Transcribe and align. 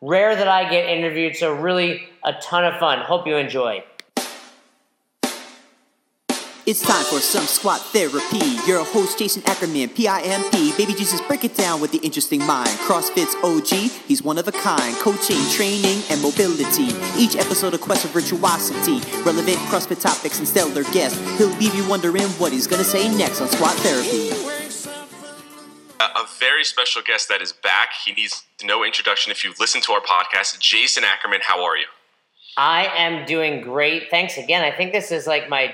Rare 0.00 0.34
that 0.34 0.48
I 0.48 0.70
get 0.70 0.88
interviewed, 0.88 1.36
so 1.36 1.54
really 1.54 2.08
a 2.24 2.32
ton 2.40 2.64
of 2.64 2.80
fun. 2.80 3.00
Hope 3.00 3.26
you 3.26 3.36
enjoy. 3.36 3.84
It's 6.66 6.80
time 6.80 7.04
for 7.04 7.20
some 7.20 7.46
squat 7.46 7.80
therapy. 7.94 8.44
Your 8.66 8.84
host, 8.84 9.20
Jason 9.20 9.40
Ackerman, 9.46 9.88
PIMP. 9.90 10.76
Baby 10.76 10.94
Jesus, 10.94 11.20
break 11.20 11.44
it 11.44 11.54
down 11.54 11.80
with 11.80 11.92
the 11.92 11.98
interesting 11.98 12.44
mind. 12.44 12.70
CrossFit's 12.80 13.36
OG, 13.44 13.88
he's 14.08 14.24
one 14.24 14.36
of 14.36 14.48
a 14.48 14.50
kind. 14.50 14.96
Coaching, 14.96 15.38
training, 15.52 16.02
and 16.10 16.20
mobility. 16.20 16.90
Each 17.16 17.36
episode 17.36 17.74
a 17.74 17.78
quest 17.78 18.04
for 18.04 18.08
virtuosity. 18.08 18.98
Relevant 19.22 19.58
CrossFit 19.70 20.00
topics 20.00 20.40
and 20.40 20.48
stellar 20.48 20.82
guests. 20.90 21.16
He'll 21.38 21.54
leave 21.58 21.72
you 21.72 21.88
wondering 21.88 22.26
what 22.40 22.50
he's 22.50 22.66
gonna 22.66 22.82
say 22.82 23.08
next 23.16 23.40
on 23.40 23.46
Squat 23.46 23.74
Therapy. 23.76 24.30
A 26.00 26.26
very 26.40 26.64
special 26.64 27.00
guest 27.00 27.28
that 27.28 27.40
is 27.40 27.52
back. 27.52 27.90
He 28.04 28.12
needs 28.12 28.42
no 28.64 28.82
introduction 28.82 29.30
if 29.30 29.44
you've 29.44 29.60
listened 29.60 29.84
to 29.84 29.92
our 29.92 30.00
podcast. 30.00 30.58
Jason 30.58 31.04
Ackerman, 31.04 31.42
how 31.44 31.62
are 31.62 31.76
you? 31.76 31.86
I 32.56 32.86
am 32.86 33.24
doing 33.24 33.60
great. 33.60 34.10
Thanks 34.10 34.36
again. 34.36 34.64
I 34.64 34.76
think 34.76 34.92
this 34.92 35.12
is 35.12 35.28
like 35.28 35.48
my 35.48 35.72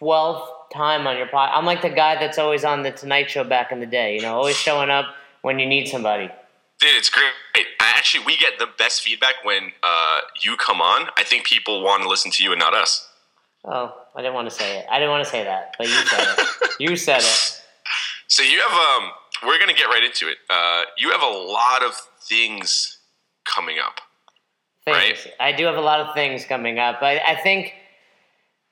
12th 0.00 0.46
time 0.72 1.06
on 1.06 1.16
your 1.16 1.26
pod. 1.26 1.50
I'm 1.52 1.64
like 1.64 1.82
the 1.82 1.90
guy 1.90 2.16
that's 2.16 2.38
always 2.38 2.64
on 2.64 2.82
the 2.82 2.90
Tonight 2.90 3.30
Show 3.30 3.44
back 3.44 3.72
in 3.72 3.80
the 3.80 3.86
day, 3.86 4.16
you 4.16 4.22
know, 4.22 4.34
always 4.34 4.56
showing 4.56 4.90
up 4.90 5.06
when 5.42 5.58
you 5.58 5.66
need 5.66 5.88
somebody. 5.88 6.28
Dude, 6.80 6.90
it's 6.96 7.10
great. 7.10 7.30
Actually, 7.80 8.24
we 8.24 8.36
get 8.36 8.58
the 8.58 8.68
best 8.78 9.02
feedback 9.02 9.34
when 9.44 9.72
uh, 9.82 10.20
you 10.42 10.56
come 10.56 10.80
on. 10.80 11.08
I 11.16 11.22
think 11.22 11.46
people 11.46 11.82
want 11.82 12.02
to 12.02 12.08
listen 12.08 12.30
to 12.32 12.42
you 12.44 12.50
and 12.52 12.58
not 12.58 12.74
us. 12.74 13.08
Oh, 13.64 13.94
I 14.14 14.20
didn't 14.20 14.34
want 14.34 14.50
to 14.50 14.54
say 14.54 14.78
it. 14.78 14.86
I 14.90 14.98
didn't 14.98 15.10
want 15.10 15.24
to 15.24 15.30
say 15.30 15.44
that, 15.44 15.74
but 15.78 15.86
you 15.86 15.94
said 15.94 16.34
it. 16.38 16.70
you 16.80 16.96
said 16.96 17.20
it. 17.20 17.62
So 18.28 18.42
you 18.42 18.60
have 18.60 18.72
um. 19.02 19.10
We're 19.46 19.58
gonna 19.58 19.74
get 19.74 19.86
right 19.86 20.02
into 20.02 20.28
it. 20.28 20.38
Uh, 20.48 20.82
you 20.96 21.10
have 21.10 21.22
a 21.22 21.26
lot 21.26 21.82
of 21.82 21.94
things 22.20 22.98
coming 23.44 23.76
up. 23.78 24.00
Things. 24.84 24.96
Right. 24.96 25.32
I 25.40 25.52
do 25.52 25.64
have 25.64 25.76
a 25.76 25.80
lot 25.80 26.00
of 26.00 26.14
things 26.14 26.44
coming 26.44 26.78
up. 26.78 27.02
I, 27.02 27.18
I 27.18 27.36
think 27.36 27.74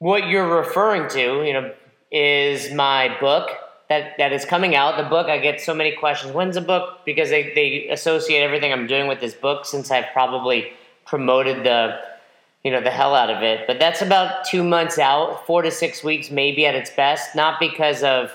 what 0.02 0.26
you're 0.26 0.56
referring 0.56 1.08
to, 1.08 1.44
you 1.44 1.52
know, 1.52 1.72
is 2.10 2.72
my 2.74 3.16
book 3.20 3.50
that, 3.88 4.18
that 4.18 4.32
is 4.32 4.44
coming 4.44 4.74
out. 4.74 4.96
The 4.96 5.08
book, 5.08 5.28
I 5.28 5.38
get 5.38 5.60
so 5.60 5.72
many 5.72 5.92
questions. 5.92 6.32
When's 6.32 6.56
the 6.56 6.60
book? 6.60 6.98
Because 7.06 7.30
they, 7.30 7.52
they 7.54 7.88
associate 7.88 8.42
everything 8.42 8.72
I'm 8.72 8.88
doing 8.88 9.06
with 9.06 9.20
this 9.20 9.32
book 9.32 9.64
since 9.64 9.92
I've 9.92 10.06
probably 10.12 10.72
promoted 11.06 11.64
the 11.64 12.00
you 12.64 12.72
know 12.72 12.80
the 12.80 12.90
hell 12.90 13.14
out 13.14 13.30
of 13.30 13.44
it. 13.44 13.64
But 13.68 13.78
that's 13.78 14.02
about 14.02 14.44
two 14.44 14.64
months 14.64 14.98
out, 14.98 15.46
four 15.46 15.62
to 15.62 15.70
six 15.70 16.02
weeks 16.02 16.32
maybe 16.32 16.66
at 16.66 16.74
its 16.74 16.90
best. 16.90 17.36
Not 17.36 17.60
because 17.60 18.02
of 18.02 18.32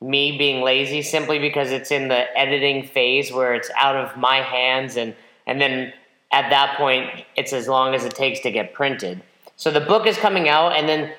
me 0.00 0.38
being 0.38 0.62
lazy, 0.62 1.02
simply 1.02 1.40
because 1.40 1.72
it's 1.72 1.90
in 1.90 2.06
the 2.06 2.38
editing 2.38 2.86
phase 2.86 3.32
where 3.32 3.54
it's 3.54 3.70
out 3.76 3.96
of 3.96 4.16
my 4.16 4.36
hands 4.36 4.96
and 4.96 5.16
and 5.48 5.60
then 5.60 5.92
at 6.30 6.48
that 6.50 6.76
point 6.76 7.24
it's 7.36 7.52
as 7.52 7.66
long 7.66 7.92
as 7.92 8.04
it 8.04 8.14
takes 8.14 8.38
to 8.40 8.52
get 8.52 8.72
printed. 8.72 9.20
So 9.62 9.70
the 9.70 9.78
book 9.78 10.08
is 10.08 10.16
coming 10.18 10.48
out, 10.48 10.72
and 10.72 10.88
then 10.88 11.12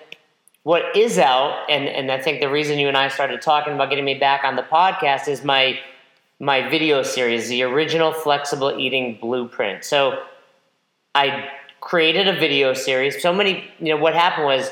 what 0.63 0.97
is 0.97 1.17
out, 1.17 1.65
and, 1.69 1.87
and 1.87 2.11
I 2.11 2.19
think 2.19 2.41
the 2.41 2.49
reason 2.49 2.77
you 2.77 2.89
and 2.89 2.97
I 2.97 3.07
started 3.07 3.41
talking 3.41 3.73
about 3.73 3.89
getting 3.89 4.03
me 4.03 4.15
back 4.15 4.43
on 4.43 4.57
the 4.57 4.63
podcast 4.63 5.29
is 5.29 5.45
my 5.45 5.79
my 6.41 6.67
video 6.67 7.03
series, 7.03 7.47
the 7.47 7.63
original 7.63 8.11
flexible 8.11 8.77
eating 8.77 9.17
blueprint. 9.21 9.85
So 9.85 10.23
I 11.15 11.51
created 11.79 12.27
a 12.27 12.33
video 12.37 12.73
series. 12.73 13.21
So 13.21 13.31
many, 13.31 13.63
you 13.79 13.95
know, 13.95 14.01
what 14.01 14.13
happened 14.13 14.47
was 14.47 14.69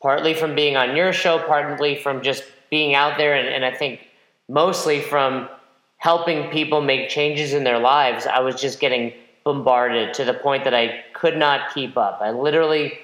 partly 0.00 0.32
from 0.32 0.54
being 0.54 0.76
on 0.76 0.94
your 0.94 1.12
show, 1.12 1.40
partly 1.40 1.96
from 1.96 2.22
just 2.22 2.44
being 2.70 2.94
out 2.94 3.18
there, 3.18 3.34
and, 3.34 3.48
and 3.48 3.64
I 3.64 3.76
think 3.76 4.06
mostly 4.48 5.00
from 5.00 5.48
helping 5.96 6.52
people 6.52 6.80
make 6.82 7.08
changes 7.08 7.52
in 7.52 7.64
their 7.64 7.80
lives. 7.80 8.28
I 8.28 8.38
was 8.38 8.60
just 8.60 8.78
getting 8.78 9.12
bombarded 9.46 10.12
to 10.12 10.24
the 10.24 10.34
point 10.34 10.64
that 10.64 10.74
I 10.74 11.04
could 11.14 11.36
not 11.36 11.72
keep 11.72 11.96
up. 11.96 12.18
I 12.20 12.32
literally 12.32 12.98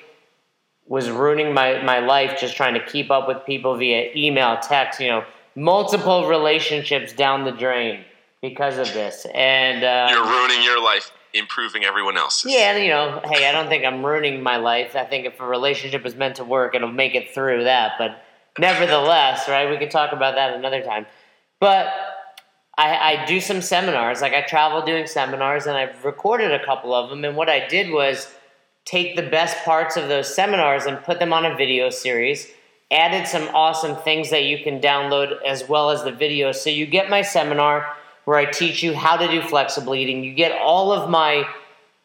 was 0.88 1.08
ruining 1.08 1.54
my, 1.54 1.80
my 1.84 2.00
life 2.00 2.38
just 2.38 2.56
trying 2.56 2.74
to 2.74 2.84
keep 2.84 3.12
up 3.12 3.28
with 3.28 3.46
people 3.46 3.76
via 3.76 4.10
email, 4.16 4.58
text, 4.58 4.98
you 5.00 5.06
know, 5.06 5.24
multiple 5.54 6.26
relationships 6.26 7.12
down 7.12 7.44
the 7.44 7.52
drain 7.52 8.04
because 8.42 8.76
of 8.76 8.92
this. 8.92 9.24
And 9.32 9.84
uh, 9.84 10.08
you're 10.10 10.26
ruining 10.26 10.64
your 10.64 10.82
life, 10.82 11.12
improving 11.32 11.84
everyone 11.84 12.16
else's. 12.16 12.52
Yeah, 12.52 12.76
you 12.76 12.90
know, 12.90 13.20
hey, 13.24 13.48
I 13.48 13.52
don't 13.52 13.68
think 13.68 13.84
I'm 13.84 14.04
ruining 14.04 14.42
my 14.42 14.56
life. 14.56 14.96
I 14.96 15.04
think 15.04 15.24
if 15.24 15.38
a 15.38 15.46
relationship 15.46 16.04
is 16.04 16.16
meant 16.16 16.34
to 16.36 16.44
work, 16.44 16.74
it'll 16.74 16.90
make 16.90 17.14
it 17.14 17.32
through 17.32 17.62
that. 17.64 17.92
But 17.98 18.20
nevertheless, 18.58 19.48
right, 19.48 19.70
we 19.70 19.78
could 19.78 19.92
talk 19.92 20.12
about 20.12 20.34
that 20.34 20.54
another 20.54 20.82
time. 20.82 21.06
But 21.60 21.86
I, 22.82 23.12
I 23.12 23.26
do 23.26 23.40
some 23.40 23.62
seminars. 23.62 24.20
Like 24.20 24.34
I 24.34 24.40
travel 24.42 24.82
doing 24.82 25.06
seminars, 25.06 25.66
and 25.66 25.76
I've 25.76 26.04
recorded 26.04 26.50
a 26.50 26.64
couple 26.64 26.92
of 26.92 27.10
them. 27.10 27.24
And 27.24 27.36
what 27.36 27.48
I 27.48 27.68
did 27.68 27.92
was 27.92 28.28
take 28.84 29.14
the 29.14 29.22
best 29.22 29.56
parts 29.64 29.96
of 29.96 30.08
those 30.08 30.34
seminars 30.34 30.86
and 30.86 31.00
put 31.04 31.20
them 31.20 31.32
on 31.32 31.46
a 31.46 31.56
video 31.56 31.90
series. 31.90 32.48
Added 32.90 33.28
some 33.28 33.48
awesome 33.54 33.94
things 33.94 34.30
that 34.30 34.44
you 34.44 34.64
can 34.64 34.80
download 34.80 35.40
as 35.46 35.68
well 35.68 35.90
as 35.90 36.02
the 36.02 36.10
video. 36.10 36.50
So 36.50 36.70
you 36.70 36.84
get 36.84 37.08
my 37.08 37.22
seminar 37.22 37.86
where 38.24 38.36
I 38.36 38.46
teach 38.46 38.82
you 38.82 38.94
how 38.94 39.16
to 39.16 39.28
do 39.28 39.42
flexible 39.42 39.94
eating. 39.94 40.24
You 40.24 40.34
get 40.34 40.60
all 40.60 40.92
of 40.92 41.08
my 41.08 41.48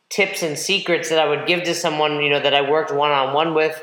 tips 0.10 0.44
and 0.44 0.58
secrets 0.58 1.10
that 1.10 1.20
I 1.20 1.28
would 1.28 1.48
give 1.48 1.64
to 1.64 1.74
someone 1.74 2.22
you 2.22 2.30
know 2.30 2.40
that 2.40 2.54
I 2.54 2.70
worked 2.70 2.94
one 2.94 3.12
on 3.12 3.34
one 3.34 3.56
with. 3.56 3.82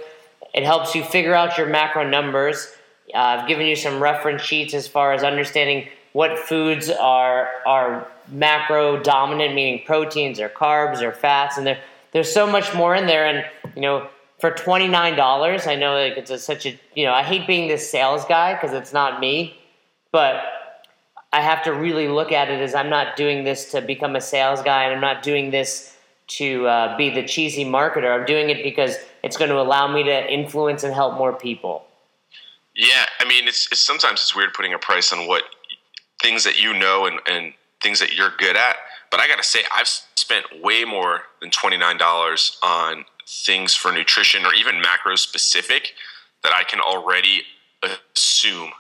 It 0.55 0.63
helps 0.63 0.95
you 0.95 1.03
figure 1.03 1.35
out 1.35 1.59
your 1.59 1.67
macro 1.67 2.09
numbers. 2.09 2.73
Uh, 3.13 3.19
I've 3.19 3.49
given 3.49 3.67
you 3.67 3.75
some 3.75 4.01
reference 4.01 4.43
sheets 4.43 4.75
as 4.75 4.87
far 4.87 5.13
as 5.13 5.25
understanding 5.25 5.89
what 6.15 6.39
foods 6.39 6.89
are 6.89 7.51
are 7.67 8.09
macro 8.29 9.03
dominant, 9.03 9.55
meaning 9.55 9.83
proteins 9.85 10.41
or 10.41 10.49
carbs 10.49 11.03
or 11.03 11.13
fats, 11.13 11.59
and 11.59 11.67
there 11.67 11.79
there's 12.13 12.33
so 12.33 12.47
much 12.47 12.73
more 12.75 12.95
in 12.95 13.07
there. 13.07 13.27
And 13.27 13.45
you 13.75 13.83
know, 13.83 14.09
for 14.39 14.51
twenty 14.53 14.89
nine 14.89 15.17
dollars, 15.17 15.67
I 15.67 15.75
know 15.75 15.95
like 15.95 16.17
it's 16.17 16.31
a, 16.31 16.39
such 16.39 16.65
a 16.65 16.79
you 16.95 17.05
know 17.05 17.13
I 17.13 17.23
hate 17.23 17.47
being 17.47 17.69
this 17.69 17.91
sales 17.91 18.25
guy 18.25 18.55
because 18.55 18.73
it's 18.73 18.93
not 18.93 19.21
me, 19.21 19.59
but 20.13 20.43
I 21.33 21.41
have 21.41 21.65
to 21.65 21.73
really 21.73 22.09
look 22.09 22.31
at 22.33 22.49
it 22.49 22.61
as 22.61 22.75
I'm 22.75 22.89
not 22.89 23.17
doing 23.17 23.43
this 23.43 23.73
to 23.73 23.83
become 23.83 24.15
a 24.15 24.21
sales 24.21 24.63
guy, 24.63 24.85
and 24.85 24.95
I'm 24.95 25.01
not 25.01 25.23
doing 25.23 25.51
this 25.51 25.97
to 26.27 26.67
uh, 26.67 26.97
be 26.97 27.11
the 27.11 27.25
cheesy 27.25 27.65
marketer. 27.65 28.19
I'm 28.19 28.25
doing 28.25 28.51
it 28.51 28.63
because 28.63 28.97
it's 29.25 29.37
going 29.37 29.51
to 29.51 29.61
allow 29.61 29.93
me 29.93 30.05
to 30.05 30.33
influence 30.33 30.85
and 30.85 30.95
help 30.95 31.19
more 31.19 31.33
people. 31.33 31.85
Yeah, 32.77 33.07
I 33.21 33.25
mean, 33.29 33.47
it's, 33.47 33.69
it's 33.71 33.81
sometimes 33.81 34.21
it's 34.21 34.35
weird 34.35 34.55
putting 34.55 34.73
a 34.73 34.79
price 34.79 35.13
on 35.13 35.27
what 35.27 35.43
things 36.25 36.45
that 36.45 36.59
you 36.59 36.73
know 36.73 37.05
and, 37.05 37.21
and 37.29 37.53
things 37.83 38.01
that 38.01 38.15
you're 38.15 38.33
good 38.39 38.57
at. 38.57 38.77
But 39.11 39.21
I 39.21 39.29
got 39.29 39.37
to 39.37 39.45
say, 39.45 39.61
I've 39.71 39.87
spent 39.87 40.47
way 40.63 40.85
more 40.85 41.21
than 41.41 41.51
$29 41.51 42.57
on 42.63 43.05
things 43.29 43.75
for 43.75 43.93
nutrition 43.93 44.45
or 44.45 44.55
even 44.55 44.81
macro 44.81 45.17
specific 45.17 45.93
that 46.43 46.53
I 46.53 46.65
can 46.65 46.81
already 46.81 47.43
assume 47.83 48.71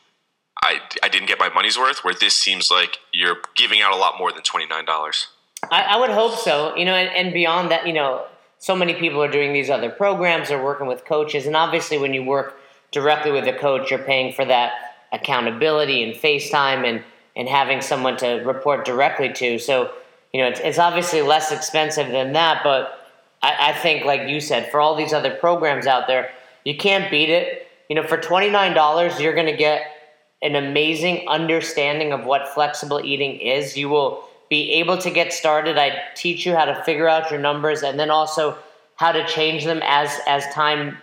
I, 0.62 0.80
I 1.02 1.08
didn't 1.10 1.28
get 1.28 1.38
my 1.38 1.50
money's 1.50 1.78
worth, 1.78 2.04
where 2.04 2.14
this 2.14 2.34
seems 2.34 2.70
like 2.70 2.98
you're 3.12 3.36
giving 3.54 3.82
out 3.82 3.92
a 3.92 3.96
lot 3.96 4.14
more 4.18 4.32
than 4.32 4.40
$29. 4.40 5.26
I, 5.70 5.82
I 5.82 5.96
would 5.98 6.10
hope 6.10 6.38
so. 6.38 6.74
You 6.74 6.86
know, 6.86 6.94
and, 6.94 7.14
and 7.14 7.34
beyond 7.34 7.70
that, 7.70 7.86
you 7.86 7.92
know, 7.92 8.24
so 8.58 8.74
many 8.74 8.94
people 8.94 9.22
are 9.22 9.30
doing 9.30 9.52
these 9.52 9.68
other 9.68 9.90
programs 9.90 10.50
or 10.50 10.64
working 10.64 10.86
with 10.86 11.04
coaches. 11.04 11.46
And 11.46 11.54
obviously, 11.54 11.98
when 11.98 12.14
you 12.14 12.24
work 12.24 12.58
directly 12.92 13.30
with 13.30 13.46
a 13.46 13.52
coach, 13.52 13.90
you're 13.90 13.98
paying 13.98 14.32
for 14.32 14.46
that 14.46 14.72
accountability 15.12 16.02
and 16.02 16.14
FaceTime 16.14 16.88
and 16.88 17.04
and 17.36 17.48
having 17.48 17.80
someone 17.80 18.16
to 18.18 18.42
report 18.44 18.84
directly 18.84 19.32
to. 19.32 19.58
So, 19.58 19.90
you 20.32 20.40
know, 20.40 20.48
it's, 20.48 20.60
it's 20.60 20.78
obviously 20.78 21.22
less 21.22 21.52
expensive 21.52 22.08
than 22.08 22.32
that, 22.32 22.62
but 22.62 23.08
I, 23.42 23.70
I, 23.70 23.72
think, 23.72 24.04
like 24.04 24.28
you 24.28 24.40
said, 24.40 24.70
for 24.70 24.80
all 24.80 24.94
these 24.94 25.12
other 25.12 25.34
programs 25.34 25.86
out 25.86 26.06
there, 26.06 26.30
you 26.64 26.76
can't 26.76 27.10
beat 27.10 27.30
it. 27.30 27.66
You 27.88 27.96
know, 27.96 28.02
for 28.02 28.16
$29, 28.16 29.20
you're 29.20 29.34
going 29.34 29.46
to 29.46 29.56
get 29.56 29.86
an 30.42 30.54
amazing 30.54 31.28
understanding 31.28 32.12
of 32.12 32.24
what 32.24 32.48
flexible 32.48 33.00
eating 33.04 33.38
is. 33.40 33.76
You 33.76 33.88
will 33.88 34.24
be 34.48 34.72
able 34.72 34.98
to 34.98 35.10
get 35.10 35.32
started. 35.32 35.78
I 35.78 36.00
teach 36.14 36.46
you 36.46 36.54
how 36.54 36.64
to 36.64 36.82
figure 36.84 37.08
out 37.08 37.30
your 37.30 37.40
numbers 37.40 37.82
and 37.82 37.98
then 37.98 38.10
also 38.10 38.56
how 38.96 39.12
to 39.12 39.26
change 39.26 39.64
them 39.64 39.80
as 39.82 40.20
as 40.26 40.46
time 40.52 40.98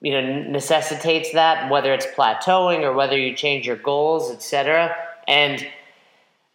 you 0.00 0.12
know 0.12 0.42
necessitates 0.42 1.32
that 1.32 1.70
whether 1.70 1.94
it's 1.94 2.06
plateauing 2.06 2.82
or 2.82 2.92
whether 2.92 3.16
you 3.16 3.34
change 3.34 3.66
your 3.66 3.76
goals 3.76 4.30
etc 4.30 4.94
and 5.28 5.66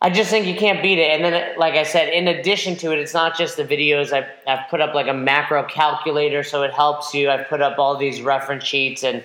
i 0.01 0.09
just 0.09 0.29
think 0.29 0.45
you 0.45 0.55
can't 0.55 0.81
beat 0.81 0.99
it. 0.99 1.09
And 1.11 1.23
then 1.23 1.57
like 1.57 1.75
i 1.75 1.83
said 1.83 2.13
in 2.13 2.27
addition 2.27 2.75
to 2.77 2.91
it 2.91 2.99
it's 2.99 3.13
not 3.13 3.37
just 3.37 3.57
the 3.57 3.63
videos. 3.63 4.11
I've, 4.11 4.29
I've 4.45 4.69
put 4.69 4.81
up 4.81 4.93
like 4.93 5.07
a 5.07 5.13
macro 5.13 5.63
calculator 5.63 6.43
so 6.43 6.63
it 6.63 6.73
helps 6.73 7.13
you. 7.13 7.29
I've 7.29 7.47
put 7.47 7.61
up 7.61 7.79
all 7.79 7.97
these 7.97 8.21
reference 8.21 8.63
sheets. 8.63 9.03
And 9.03 9.23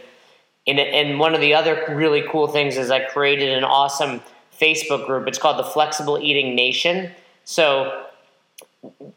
and, 0.66 0.78
and 0.78 1.18
one 1.18 1.34
of 1.34 1.40
the 1.40 1.54
other 1.54 1.84
really 1.88 2.22
cool 2.30 2.46
things 2.46 2.76
is 2.76 2.90
i 2.90 3.00
created 3.00 3.50
an 3.50 3.64
awesome 3.64 4.20
facebook 4.58 5.06
group. 5.06 5.26
It's 5.26 5.38
called 5.38 5.58
the 5.58 5.68
flexible 5.68 6.18
eating 6.20 6.54
nation. 6.54 7.10
So 7.44 8.06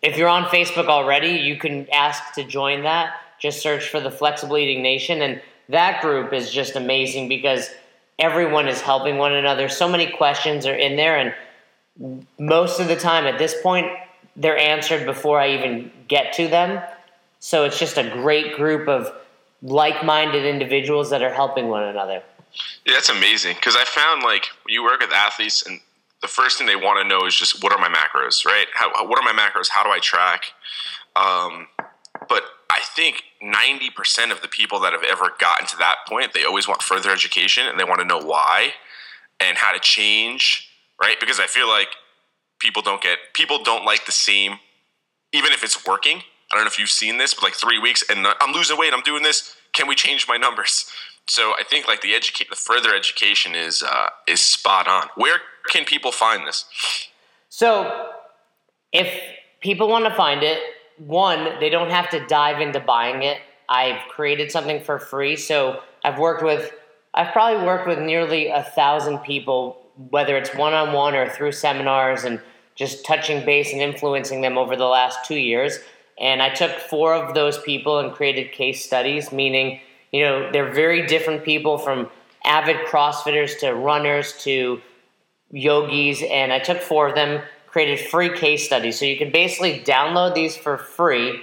if 0.02 0.18
you're 0.18 0.30
on 0.30 0.46
Facebook 0.46 0.88
already, 0.88 1.30
you 1.30 1.58
can 1.58 1.88
ask 1.92 2.34
to 2.34 2.44
join 2.44 2.84
that. 2.84 3.14
Just 3.40 3.62
search 3.62 3.90
for 3.90 4.00
the 4.00 4.12
Flexible 4.12 4.58
Eating 4.58 4.82
Nation, 4.82 5.22
and 5.22 5.42
that 5.70 6.02
group 6.02 6.34
is 6.34 6.52
just 6.52 6.76
amazing 6.76 7.28
because 7.28 7.70
everyone 8.20 8.68
is 8.68 8.82
helping 8.82 9.18
one 9.18 9.34
another. 9.34 9.70
So 9.70 9.88
many 9.88 10.08
questions 10.08 10.66
are 10.66 10.76
in 10.76 10.96
there, 10.96 11.18
and 11.18 12.26
most 12.40 12.80
of 12.80 12.88
the 12.88 12.96
time 12.96 13.26
at 13.26 13.38
this 13.38 13.56
point, 13.62 13.88
they're 14.36 14.58
answered 14.58 15.06
before 15.06 15.40
I 15.40 15.50
even 15.52 15.92
get 16.08 16.34
to 16.34 16.48
them. 16.48 16.82
So 17.40 17.64
it's 17.64 17.80
just 17.80 17.98
a 17.98 18.10
great 18.10 18.56
group 18.56 18.88
of 18.88 19.14
like-minded 19.62 20.46
individuals 20.46 21.10
that 21.10 21.22
are 21.22 21.34
helping 21.34 21.70
one 21.70 21.84
another. 21.84 22.22
Yeah, 22.86 22.94
that's 22.94 23.10
amazing 23.10 23.56
because 23.56 23.76
I 23.76 23.84
found 23.84 24.24
like 24.24 24.48
you 24.68 24.84
work 24.84 25.02
with 25.02 25.12
athletes 25.12 25.66
and 25.66 25.80
the 26.22 26.28
first 26.28 26.58
thing 26.58 26.68
they 26.68 26.76
want 26.76 27.02
to 27.02 27.08
know 27.08 27.26
is 27.26 27.36
just 27.36 27.62
what 27.64 27.72
are 27.72 27.78
my 27.78 27.90
macros, 27.90 28.46
right? 28.46 28.66
How, 28.74 28.90
what 29.08 29.20
are 29.20 29.34
my 29.34 29.40
macros? 29.40 29.70
How 29.70 29.84
do 29.84 29.90
I 29.90 30.00
track? 30.00 30.46
Um, 31.16 31.68
but 32.28 32.44
I 32.76 32.82
think 32.82 33.24
90% 33.42 34.32
of 34.32 34.42
the 34.42 34.50
people 34.50 34.82
that 34.82 34.92
have 34.92 35.04
ever 35.04 35.32
gotten 35.40 35.66
to 35.68 35.78
that 35.78 36.00
point, 36.10 36.34
they 36.34 36.44
always 36.44 36.68
want 36.68 36.82
further 36.82 37.10
education 37.10 37.66
and 37.68 37.80
they 37.80 37.86
want 37.86 38.02
to 38.02 38.06
know 38.06 38.20
why 38.20 38.74
and 39.40 39.58
how 39.58 39.72
to 39.72 39.80
change, 39.80 40.70
right? 41.02 41.18
Because 41.18 41.40
I 41.40 41.48
feel 41.48 41.70
like 41.70 41.88
people 42.60 42.82
don't 42.82 43.02
get, 43.02 43.18
people 43.34 43.64
don't 43.64 43.86
like 43.86 44.06
the 44.06 44.12
same, 44.12 44.60
even 45.32 45.54
if 45.54 45.64
it's 45.64 45.88
working. 45.88 46.18
I 46.52 46.56
don't 46.56 46.66
know 46.66 46.68
if 46.68 46.78
you've 46.78 46.90
seen 46.90 47.18
this, 47.18 47.34
but 47.34 47.44
like 47.44 47.54
three 47.54 47.80
weeks 47.80 48.04
and 48.10 48.28
I'm 48.42 48.54
losing 48.54 48.78
weight, 48.78 48.94
I'm 48.94 49.04
doing 49.04 49.24
this. 49.24 49.56
Can 49.72 49.88
we 49.88 49.96
change 49.96 50.28
my 50.28 50.36
numbers? 50.36 50.86
So 51.28 51.54
I 51.58 51.64
think 51.64 51.88
like 51.88 52.02
the 52.02 52.14
educate, 52.14 52.50
the 52.50 52.58
further 52.58 52.94
education 52.94 53.56
is 53.56 53.84
uh, 53.84 54.08
is 54.28 54.44
spot 54.44 54.88
on. 54.88 55.08
Where 55.16 55.38
can 55.70 55.86
people 55.86 56.12
find 56.12 56.46
this? 56.46 56.66
So, 57.50 58.12
if 58.92 59.08
people 59.62 59.88
want 59.88 60.06
to 60.06 60.14
find 60.14 60.44
it, 60.44 60.60
one, 60.98 61.60
they 61.60 61.70
don't 61.70 61.92
have 61.92 62.10
to 62.12 62.26
dive 62.28 62.62
into 62.62 62.80
buying 62.80 63.24
it. 63.24 63.38
I've 63.68 64.02
created 64.10 64.52
something 64.52 64.82
for 64.82 65.00
free. 65.00 65.36
So, 65.36 65.82
I've 66.04 66.20
worked 66.20 66.44
with, 66.44 66.72
I've 67.16 67.34
probably 67.34 67.66
worked 67.66 67.88
with 67.88 68.00
nearly 68.00 68.50
a 68.50 68.62
thousand 68.62 69.20
people, 69.20 69.82
whether 70.10 70.38
it's 70.38 70.54
one 70.54 70.74
on 70.74 70.94
one 70.94 71.16
or 71.16 71.28
through 71.28 71.54
seminars 71.54 72.24
and 72.24 72.40
just 72.76 73.06
touching 73.06 73.44
base 73.44 73.72
and 73.74 73.82
influencing 73.82 74.42
them 74.42 74.58
over 74.58 74.76
the 74.76 74.86
last 74.86 75.26
two 75.26 75.38
years. 75.38 75.80
And 76.20 76.42
I 76.42 76.50
took 76.50 76.72
four 76.72 77.16
of 77.16 77.34
those 77.34 77.58
people 77.58 78.00
and 78.00 78.14
created 78.14 78.52
case 78.52 78.86
studies, 78.86 79.32
meaning, 79.32 79.80
you 80.12 80.24
know, 80.24 80.52
they're 80.52 80.72
very 80.72 81.08
different 81.08 81.44
people 81.44 81.78
from 81.78 82.10
avid 82.44 82.78
CrossFitters 82.86 83.60
to 83.60 83.74
runners 83.74 84.34
to 84.44 84.82
yogis, 85.52 86.22
and 86.22 86.54
I 86.54 86.60
took 86.60 86.82
four 86.82 87.08
of 87.10 87.16
them, 87.16 87.42
created 87.76 88.00
free 88.00 88.30
case 88.30 88.66
studies. 88.66 88.98
So 88.98 89.04
you 89.04 89.18
can 89.18 89.32
basically 89.32 89.82
download 89.82 90.34
these 90.34 90.56
for 90.56 90.78
free, 90.78 91.42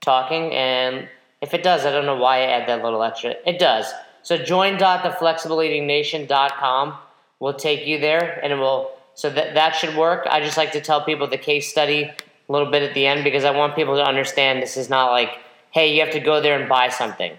talking. 0.00 0.52
And 0.52 1.08
if 1.40 1.54
it 1.54 1.62
does, 1.62 1.86
I 1.86 1.90
don't 1.90 2.04
know 2.04 2.16
why 2.16 2.38
I 2.38 2.42
add 2.42 2.68
that 2.68 2.82
little 2.82 3.02
extra. 3.02 3.34
It 3.46 3.58
does. 3.58 3.90
So 4.22 4.36
join.theflexibleeatingnation.com 4.36 6.94
will 7.38 7.54
take 7.54 7.86
you 7.86 7.98
there, 7.98 8.38
and 8.42 8.52
it 8.52 8.56
will. 8.56 8.90
So 9.14 9.30
that 9.30 9.54
that 9.54 9.74
should 9.74 9.96
work. 9.96 10.26
I 10.30 10.40
just 10.40 10.56
like 10.56 10.72
to 10.72 10.80
tell 10.80 11.02
people 11.02 11.26
the 11.26 11.38
case 11.38 11.68
study 11.68 12.12
a 12.50 12.52
little 12.52 12.70
bit 12.70 12.82
at 12.82 12.94
the 12.94 13.06
end 13.06 13.22
because 13.22 13.44
I 13.44 13.52
want 13.52 13.76
people 13.76 13.94
to 13.94 14.04
understand 14.04 14.60
this 14.60 14.76
is 14.76 14.90
not 14.90 15.12
like, 15.12 15.38
hey, 15.70 15.94
you 15.94 16.00
have 16.00 16.12
to 16.14 16.20
go 16.20 16.40
there 16.40 16.58
and 16.58 16.68
buy 16.68 16.88
something. 16.88 17.32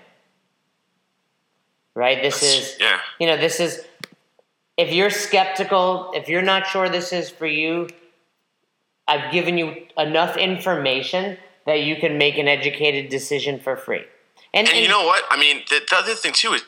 Right? 1.94 2.22
This 2.22 2.42
is, 2.42 2.78
yeah. 2.80 3.00
you 3.20 3.28
know, 3.28 3.36
this 3.36 3.60
is, 3.60 3.82
if 4.78 4.94
you're 4.94 5.10
skeptical, 5.10 6.14
if 6.16 6.30
you're 6.30 6.42
not 6.42 6.66
sure 6.66 6.88
this 6.88 7.12
is 7.12 7.30
for 7.30 7.46
you, 7.46 7.90
I've 9.06 9.34
given 9.34 9.58
you 9.58 9.86
enough 9.98 10.38
information 10.38 11.38
that 11.66 11.82
you 11.82 11.98
can 11.98 12.18
make 12.18 12.38
an 12.38 12.48
educated 12.48 13.12
decision 13.12 13.60
for 13.60 13.76
free. 13.76 14.06
And, 14.54 14.66
and, 14.66 14.70
and 14.70 14.80
you 14.80 14.88
know 14.88 15.06
what? 15.06 15.26
I 15.30 15.38
mean, 15.38 15.64
the, 15.70 15.82
the 15.90 15.96
other 15.98 16.14
thing 16.14 16.32
too 16.32 16.54
is 16.54 16.64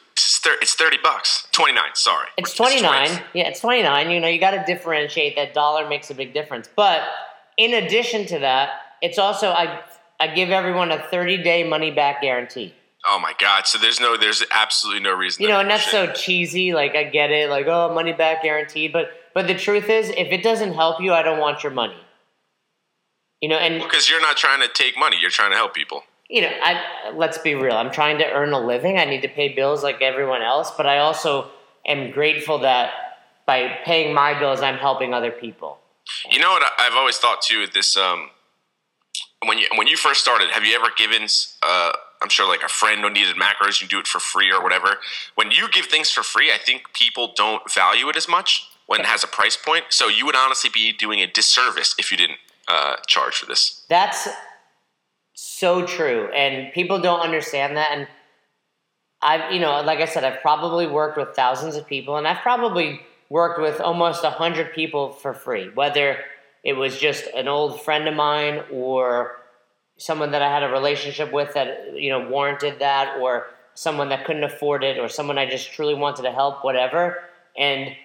it's 0.46 0.76
30 0.76 0.98
bucks 1.02 1.48
29 1.54 1.84
sorry 1.94 2.28
it's 2.38 2.54
29 2.54 3.04
it's 3.04 3.22
yeah 3.34 3.48
it's 3.48 3.62
29 3.62 4.12
you 4.12 4.20
know 4.20 4.28
you 4.28 4.40
got 4.40 4.52
to 4.52 4.64
differentiate 4.68 5.36
that 5.38 5.54
dollar 5.54 5.88
makes 5.88 6.10
a 6.10 6.14
big 6.14 6.34
difference 6.34 6.70
but 6.76 7.02
in 7.58 7.74
addition 7.74 8.26
to 8.28 8.40
that, 8.40 8.70
it's 9.02 9.18
also 9.18 9.50
I 9.50 9.82
I 10.20 10.28
give 10.28 10.50
everyone 10.50 10.92
a 10.92 11.00
30 11.00 11.44
day 11.44 11.64
money 11.68 11.92
back 11.92 12.22
guarantee. 12.22 12.74
Oh 13.06 13.20
my 13.20 13.34
god! 13.38 13.68
So 13.68 13.78
there's 13.78 14.00
no, 14.00 14.16
there's 14.16 14.44
absolutely 14.52 15.02
no 15.02 15.14
reason. 15.14 15.44
You 15.44 15.50
know, 15.50 15.60
and 15.60 15.70
that's 15.70 15.92
so 15.92 16.14
cheesy. 16.14 16.74
Like 16.74 16.96
I 16.96 17.04
get 17.04 17.32
it, 17.32 17.50
like 17.50 17.68
oh, 17.68 17.94
money 17.94 18.14
back 18.14 18.44
guaranteed. 18.44 18.94
But 18.94 19.10
but 19.34 19.48
the 19.48 19.56
truth 19.56 19.90
is, 19.90 20.10
if 20.10 20.32
it 20.32 20.42
doesn't 20.42 20.74
help 20.74 21.02
you, 21.02 21.12
I 21.12 21.22
don't 21.22 21.40
want 21.40 21.64
your 21.64 21.74
money. 21.74 21.98
You 23.42 23.50
know, 23.50 23.58
and 23.58 23.84
because 23.84 24.10
you're 24.10 24.22
not 24.22 24.38
trying 24.38 24.62
to 24.62 24.70
take 24.70 24.98
money, 24.98 25.18
you're 25.20 25.30
trying 25.30 25.52
to 25.52 25.58
help 25.58 25.74
people. 25.74 26.04
You 26.30 26.44
know, 26.44 26.52
I 26.64 27.12
let's 27.14 27.38
be 27.38 27.56
real. 27.56 27.76
I'm 27.76 27.92
trying 27.92 28.20
to 28.20 28.32
earn 28.32 28.54
a 28.54 28.60
living. 28.60 28.98
I 28.98 29.04
need 29.04 29.22
to 29.24 29.28
pay 29.28 29.54
bills 29.54 29.84
like 29.84 30.02
everyone 30.02 30.42
else, 30.42 30.72
but 30.72 30.86
I 30.86 31.00
also 31.00 31.52
am 31.86 32.12
grateful 32.12 32.60
that 32.60 32.92
by 33.46 33.80
paying 33.84 34.14
my 34.14 34.40
bills, 34.40 34.62
I'm 34.62 34.78
helping 34.78 35.14
other 35.14 35.32
people. 35.32 35.78
You 36.30 36.40
know 36.40 36.52
what 36.52 36.64
I've 36.80 36.96
always 36.96 37.18
thought 37.18 37.42
too. 37.42 37.68
This 37.74 37.96
um, 37.98 38.30
when 39.46 39.58
you 39.58 39.68
when 39.76 39.88
you 39.88 39.98
first 39.98 40.22
started, 40.22 40.50
have 40.50 40.66
you 40.66 40.76
ever 40.76 40.90
given? 40.98 41.28
Uh, 41.62 41.92
I'm 42.22 42.30
sure 42.30 42.48
like 42.48 42.64
a 42.64 42.70
friend 42.70 43.02
who 43.02 43.10
needed 43.10 43.36
macros, 43.36 43.82
you 43.82 43.88
do 43.88 44.00
it 44.00 44.08
for 44.08 44.20
free 44.20 44.50
or 44.50 44.64
whatever. 44.64 44.98
When 45.36 45.52
you 45.52 45.70
give 45.70 45.88
things 45.88 46.10
for 46.10 46.24
free, 46.24 46.52
I 46.54 46.58
think 46.58 46.94
people 46.94 47.34
don't 47.36 47.70
value 47.70 48.08
it 48.08 48.16
as 48.16 48.30
much 48.30 48.70
when 48.88 49.02
it 49.02 49.06
has 49.06 49.26
a 49.26 49.28
price 49.28 49.58
point. 49.58 49.86
So 49.90 50.08
you 50.08 50.26
would 50.26 50.36
honestly 50.36 50.70
be 50.74 50.94
doing 50.94 51.20
a 51.20 51.28
disservice 51.28 51.96
if 52.00 52.12
you 52.12 52.18
didn't 52.18 52.40
uh, 52.70 52.96
charge 53.08 53.36
for 53.36 53.46
this. 53.46 53.86
That's 53.90 54.30
so 55.34 55.86
true, 55.86 56.30
and 56.32 56.72
people 56.74 57.00
don't 57.00 57.20
understand 57.20 57.76
that. 57.76 57.92
And 57.92 58.08
I've, 59.22 59.52
you 59.52 59.60
know, 59.60 59.82
like 59.82 60.00
I 60.00 60.06
said, 60.06 60.24
I've 60.24 60.42
probably 60.42 60.88
worked 60.88 61.18
with 61.18 61.36
thousands 61.36 61.76
of 61.76 61.86
people, 61.86 62.16
and 62.16 62.26
I've 62.26 62.42
probably 62.42 63.02
worked 63.34 63.60
with 63.60 63.82
almost 63.82 64.22
100 64.22 64.74
people 64.74 65.12
for 65.12 65.34
free, 65.34 65.68
whether 65.74 66.20
it 66.64 66.74
was 66.74 67.00
just 67.00 67.26
an 67.36 67.48
old 67.48 67.82
friend 67.82 68.08
of 68.08 68.14
mine 68.14 68.62
or 68.72 69.38
someone 69.98 70.30
that 70.34 70.44
I 70.44 70.52
had 70.52 70.62
a 70.62 70.70
relationship 70.70 71.34
with 71.34 71.56
that 71.56 71.96
you 71.96 72.12
know 72.12 72.30
warranted 72.30 72.78
that 72.78 73.18
or 73.20 73.48
someone 73.74 74.10
that 74.10 74.26
couldn't 74.26 74.44
afford 74.44 74.84
it 74.84 75.00
or 75.00 75.10
someone 75.10 75.40
I 75.40 75.50
just 75.50 75.74
truly 75.74 75.96
wanted 75.96 76.22
to 76.22 76.32
help 76.32 76.64
whatever. 76.64 77.24
And 77.58 77.96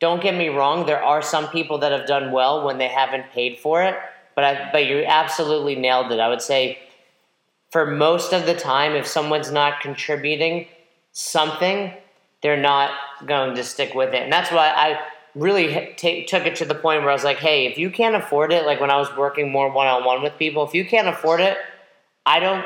don't 0.00 0.22
get 0.22 0.34
me 0.34 0.48
wrong 0.48 0.86
there 0.86 1.02
are 1.02 1.20
some 1.20 1.48
people 1.48 1.76
that 1.78 1.92
have 1.92 2.06
done 2.06 2.32
well 2.32 2.64
when 2.64 2.78
they 2.78 2.88
haven't 2.88 3.30
paid 3.32 3.58
for 3.58 3.82
it 3.82 3.94
but 4.34 4.44
I, 4.44 4.70
but 4.70 4.86
you 4.86 5.04
absolutely 5.04 5.74
nailed 5.74 6.12
it. 6.12 6.20
I 6.20 6.28
would 6.28 6.40
say 6.40 6.78
for 7.72 7.84
most 7.84 8.32
of 8.32 8.46
the 8.46 8.54
time 8.54 8.92
if 8.92 9.06
someone's 9.06 9.50
not 9.50 9.80
contributing 9.80 10.68
something 11.12 11.92
they're 12.42 12.60
not 12.60 12.90
going 13.26 13.54
to 13.56 13.64
stick 13.64 13.94
with 13.94 14.14
it. 14.14 14.22
And 14.22 14.32
that's 14.32 14.50
why 14.50 14.68
I 14.68 15.00
really 15.34 15.94
t- 15.96 16.24
took 16.24 16.46
it 16.46 16.56
to 16.56 16.64
the 16.64 16.74
point 16.74 17.02
where 17.02 17.10
I 17.10 17.14
was 17.14 17.24
like, 17.24 17.38
hey, 17.38 17.66
if 17.66 17.78
you 17.78 17.90
can't 17.90 18.14
afford 18.14 18.52
it, 18.52 18.64
like 18.66 18.80
when 18.80 18.90
I 18.90 18.96
was 18.96 19.14
working 19.16 19.50
more 19.50 19.70
one 19.70 19.86
on 19.86 20.04
one 20.04 20.22
with 20.22 20.38
people, 20.38 20.66
if 20.66 20.74
you 20.74 20.84
can't 20.84 21.08
afford 21.08 21.40
it, 21.40 21.58
I 22.24 22.40
don't 22.40 22.64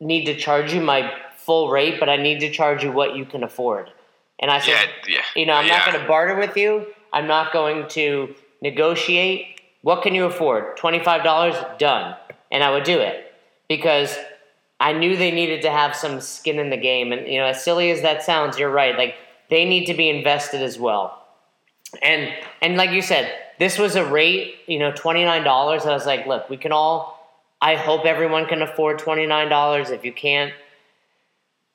need 0.00 0.24
to 0.26 0.36
charge 0.36 0.72
you 0.72 0.80
my 0.80 1.12
full 1.36 1.70
rate, 1.70 1.98
but 1.98 2.08
I 2.08 2.16
need 2.16 2.40
to 2.40 2.50
charge 2.50 2.82
you 2.82 2.92
what 2.92 3.16
you 3.16 3.24
can 3.24 3.42
afford. 3.42 3.90
And 4.38 4.50
I 4.50 4.58
said, 4.60 4.88
Yeah, 5.06 5.14
yeah, 5.14 5.22
you 5.36 5.46
know, 5.46 5.54
I'm 5.54 5.68
not 5.68 5.86
going 5.86 6.00
to 6.00 6.06
barter 6.06 6.36
with 6.36 6.56
you. 6.56 6.86
I'm 7.12 7.26
not 7.26 7.52
going 7.52 7.88
to 7.90 8.34
negotiate. 8.60 9.60
What 9.82 10.02
can 10.02 10.14
you 10.14 10.24
afford? 10.24 10.76
$25? 10.78 11.78
Done. 11.78 12.16
And 12.50 12.62
I 12.62 12.70
would 12.70 12.84
do 12.84 12.98
it 12.98 13.32
because 13.68 14.16
I 14.82 14.92
knew 14.92 15.16
they 15.16 15.30
needed 15.30 15.62
to 15.62 15.70
have 15.70 15.94
some 15.94 16.20
skin 16.20 16.58
in 16.58 16.68
the 16.68 16.76
game. 16.76 17.12
And, 17.12 17.28
you 17.28 17.38
know, 17.38 17.46
as 17.46 17.62
silly 17.62 17.92
as 17.92 18.02
that 18.02 18.24
sounds, 18.24 18.58
you're 18.58 18.68
right. 18.68 18.98
Like, 18.98 19.14
they 19.48 19.64
need 19.64 19.86
to 19.86 19.94
be 19.94 20.10
invested 20.10 20.60
as 20.60 20.76
well. 20.76 21.24
And, 22.02 22.34
and 22.60 22.76
like 22.76 22.90
you 22.90 23.00
said, 23.00 23.32
this 23.60 23.78
was 23.78 23.94
a 23.94 24.04
rate, 24.04 24.56
you 24.66 24.80
know, 24.80 24.90
$29. 24.90 25.46
I 25.46 25.92
was 25.92 26.04
like, 26.04 26.26
look, 26.26 26.50
we 26.50 26.56
can 26.56 26.72
all, 26.72 27.46
I 27.60 27.76
hope 27.76 28.06
everyone 28.06 28.46
can 28.46 28.60
afford 28.60 28.98
$29. 28.98 29.90
If 29.90 30.04
you 30.04 30.12
can't, 30.12 30.52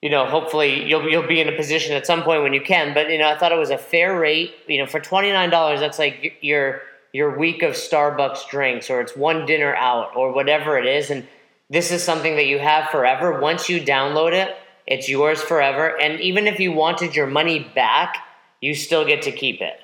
you 0.01 0.09
know, 0.09 0.25
hopefully 0.25 0.83
you'll 0.83 1.09
you'll 1.09 1.27
be 1.27 1.41
in 1.41 1.49
a 1.49 1.55
position 1.55 1.95
at 1.95 2.05
some 2.05 2.21
point 2.21 2.43
when 2.43 2.53
you 2.53 2.61
can. 2.61 2.93
But 2.93 3.09
you 3.09 3.17
know, 3.17 3.27
I 3.27 3.37
thought 3.37 3.51
it 3.51 3.57
was 3.57 3.71
a 3.71 3.79
fair 3.79 4.19
rate. 4.19 4.53
You 4.67 4.77
know, 4.77 4.85
for 4.85 4.99
twenty 4.99 5.31
nine 5.31 5.49
dollars, 5.49 5.79
that's 5.79 5.97
like 5.97 6.37
your 6.41 6.81
your 7.13 7.35
week 7.35 7.63
of 7.63 7.73
Starbucks 7.73 8.47
drinks, 8.47 8.91
or 8.91 9.01
it's 9.01 9.15
one 9.15 9.47
dinner 9.47 9.75
out, 9.75 10.15
or 10.15 10.31
whatever 10.31 10.77
it 10.77 10.85
is. 10.85 11.09
And 11.09 11.27
this 11.69 11.91
is 11.91 12.03
something 12.03 12.35
that 12.35 12.47
you 12.47 12.59
have 12.59 12.89
forever. 12.89 13.39
Once 13.39 13.69
you 13.69 13.81
download 13.81 14.33
it, 14.33 14.55
it's 14.85 15.09
yours 15.09 15.41
forever. 15.41 15.99
And 15.99 16.19
even 16.21 16.47
if 16.47 16.59
you 16.59 16.71
wanted 16.71 17.15
your 17.15 17.27
money 17.27 17.59
back, 17.75 18.17
you 18.61 18.73
still 18.73 19.05
get 19.05 19.23
to 19.23 19.31
keep 19.31 19.61
it. 19.61 19.79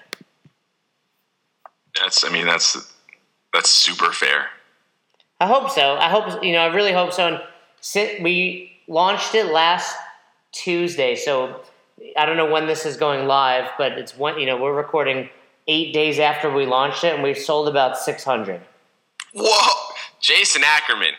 That's 2.00 2.24
I 2.24 2.30
mean 2.30 2.46
that's 2.46 2.92
that's 3.54 3.70
super 3.70 4.12
fair. 4.12 4.48
I 5.40 5.48
hope 5.48 5.70
so. 5.70 5.96
I 5.96 6.10
hope 6.10 6.44
you 6.44 6.54
know. 6.54 6.60
I 6.60 6.74
really 6.74 6.94
hope 6.94 7.14
so. 7.14 7.28
And 7.28 7.42
sit, 7.82 8.24
we 8.24 8.72
launched 8.88 9.36
it 9.36 9.48
last 9.48 9.96
Tuesday, 10.54 11.16
so 11.16 11.62
I 12.18 12.26
don't 12.26 12.38
know 12.38 12.50
when 12.50 12.66
this 12.66 12.86
is 12.86 12.98
going 12.98 13.28
live, 13.28 13.70
but 13.78 13.94
it's 13.94 14.18
one. 14.18 14.40
You 14.40 14.46
know, 14.46 14.58
we're 14.58 14.74
recording 14.74 15.30
eight 15.68 15.94
days 15.94 16.18
after 16.18 16.52
we 16.52 16.66
launched 16.66 17.04
it, 17.04 17.14
and 17.14 17.22
we've 17.22 17.38
sold 17.38 17.68
about 17.68 17.98
six 17.98 18.24
hundred. 18.24 18.62
Whoa, 19.34 19.92
Jason 20.22 20.64
Ackerman, 20.66 21.14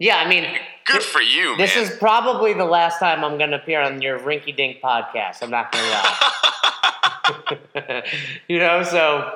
Yeah, 0.00 0.16
I 0.16 0.26
mean, 0.26 0.46
good 0.86 1.02
for 1.02 1.20
you, 1.20 1.58
this 1.58 1.76
man. 1.76 1.84
is 1.84 1.90
probably 1.98 2.54
the 2.54 2.64
last 2.64 2.98
time 2.98 3.22
I'm 3.22 3.36
going 3.36 3.50
to 3.50 3.58
appear 3.58 3.82
on 3.82 4.00
your 4.00 4.18
Rinky 4.18 4.56
Dink 4.56 4.80
podcast. 4.82 5.42
I'm 5.42 5.50
not 5.50 5.70
going 5.70 5.84
to 5.84 5.90
lie. 5.90 8.02
you 8.48 8.58
know, 8.58 8.82
so 8.82 9.30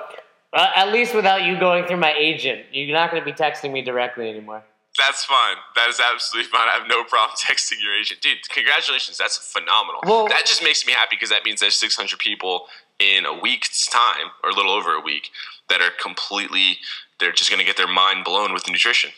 uh, 0.54 0.70
at 0.74 0.90
least 0.90 1.14
without 1.14 1.44
you 1.44 1.60
going 1.60 1.84
through 1.84 1.98
my 1.98 2.14
agent, 2.18 2.62
you're 2.72 2.96
not 2.96 3.10
going 3.10 3.22
to 3.22 3.26
be 3.26 3.34
texting 3.36 3.72
me 3.72 3.82
directly 3.82 4.30
anymore. 4.30 4.64
That's 4.98 5.22
fine. 5.24 5.56
That 5.76 5.90
is 5.90 6.00
absolutely 6.00 6.50
fine. 6.50 6.66
I 6.66 6.78
have 6.78 6.88
no 6.88 7.04
problem 7.04 7.36
texting 7.38 7.82
your 7.82 7.94
agent, 7.94 8.22
dude. 8.22 8.48
Congratulations, 8.48 9.18
that's 9.18 9.36
phenomenal. 9.36 10.00
Well- 10.04 10.28
that 10.28 10.46
just 10.46 10.62
makes 10.62 10.86
me 10.86 10.94
happy 10.94 11.16
because 11.16 11.28
that 11.28 11.44
means 11.44 11.60
there's 11.60 11.74
600 11.74 12.18
people 12.18 12.68
in 12.98 13.26
a 13.26 13.34
week's 13.38 13.86
time, 13.86 14.30
or 14.42 14.48
a 14.48 14.54
little 14.54 14.72
over 14.72 14.94
a 14.94 15.00
week, 15.00 15.28
that 15.68 15.82
are 15.82 15.90
completely. 16.00 16.78
They're 17.20 17.32
just 17.32 17.50
going 17.50 17.60
to 17.60 17.66
get 17.66 17.76
their 17.76 17.88
mind 17.88 18.24
blown 18.24 18.54
with 18.54 18.66
nutrition. 18.68 19.10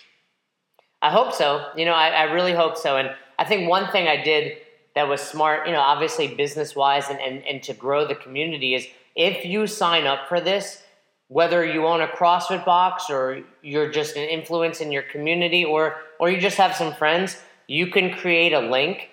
I 1.06 1.10
hope 1.10 1.32
so. 1.32 1.64
You 1.76 1.84
know, 1.84 1.92
I, 1.92 2.08
I 2.08 2.22
really 2.24 2.52
hope 2.52 2.76
so. 2.76 2.96
And 2.96 3.10
I 3.38 3.44
think 3.44 3.70
one 3.70 3.92
thing 3.92 4.08
I 4.08 4.24
did 4.24 4.56
that 4.96 5.06
was 5.06 5.20
smart, 5.20 5.68
you 5.68 5.72
know, 5.72 5.78
obviously 5.78 6.26
business 6.26 6.74
wise 6.74 7.08
and, 7.08 7.20
and, 7.20 7.46
and 7.46 7.62
to 7.62 7.74
grow 7.74 8.08
the 8.08 8.16
community 8.16 8.74
is 8.74 8.88
if 9.14 9.44
you 9.44 9.68
sign 9.68 10.08
up 10.08 10.28
for 10.28 10.40
this, 10.40 10.82
whether 11.28 11.64
you 11.64 11.86
own 11.86 12.00
a 12.00 12.08
CrossFit 12.08 12.64
box 12.64 13.08
or 13.08 13.42
you're 13.62 13.88
just 13.88 14.16
an 14.16 14.28
influence 14.28 14.80
in 14.80 14.90
your 14.90 15.02
community 15.02 15.64
or 15.64 15.96
or 16.18 16.28
you 16.28 16.40
just 16.40 16.56
have 16.56 16.74
some 16.74 16.92
friends, 16.92 17.40
you 17.68 17.86
can 17.86 18.12
create 18.12 18.52
a 18.52 18.60
link 18.60 19.08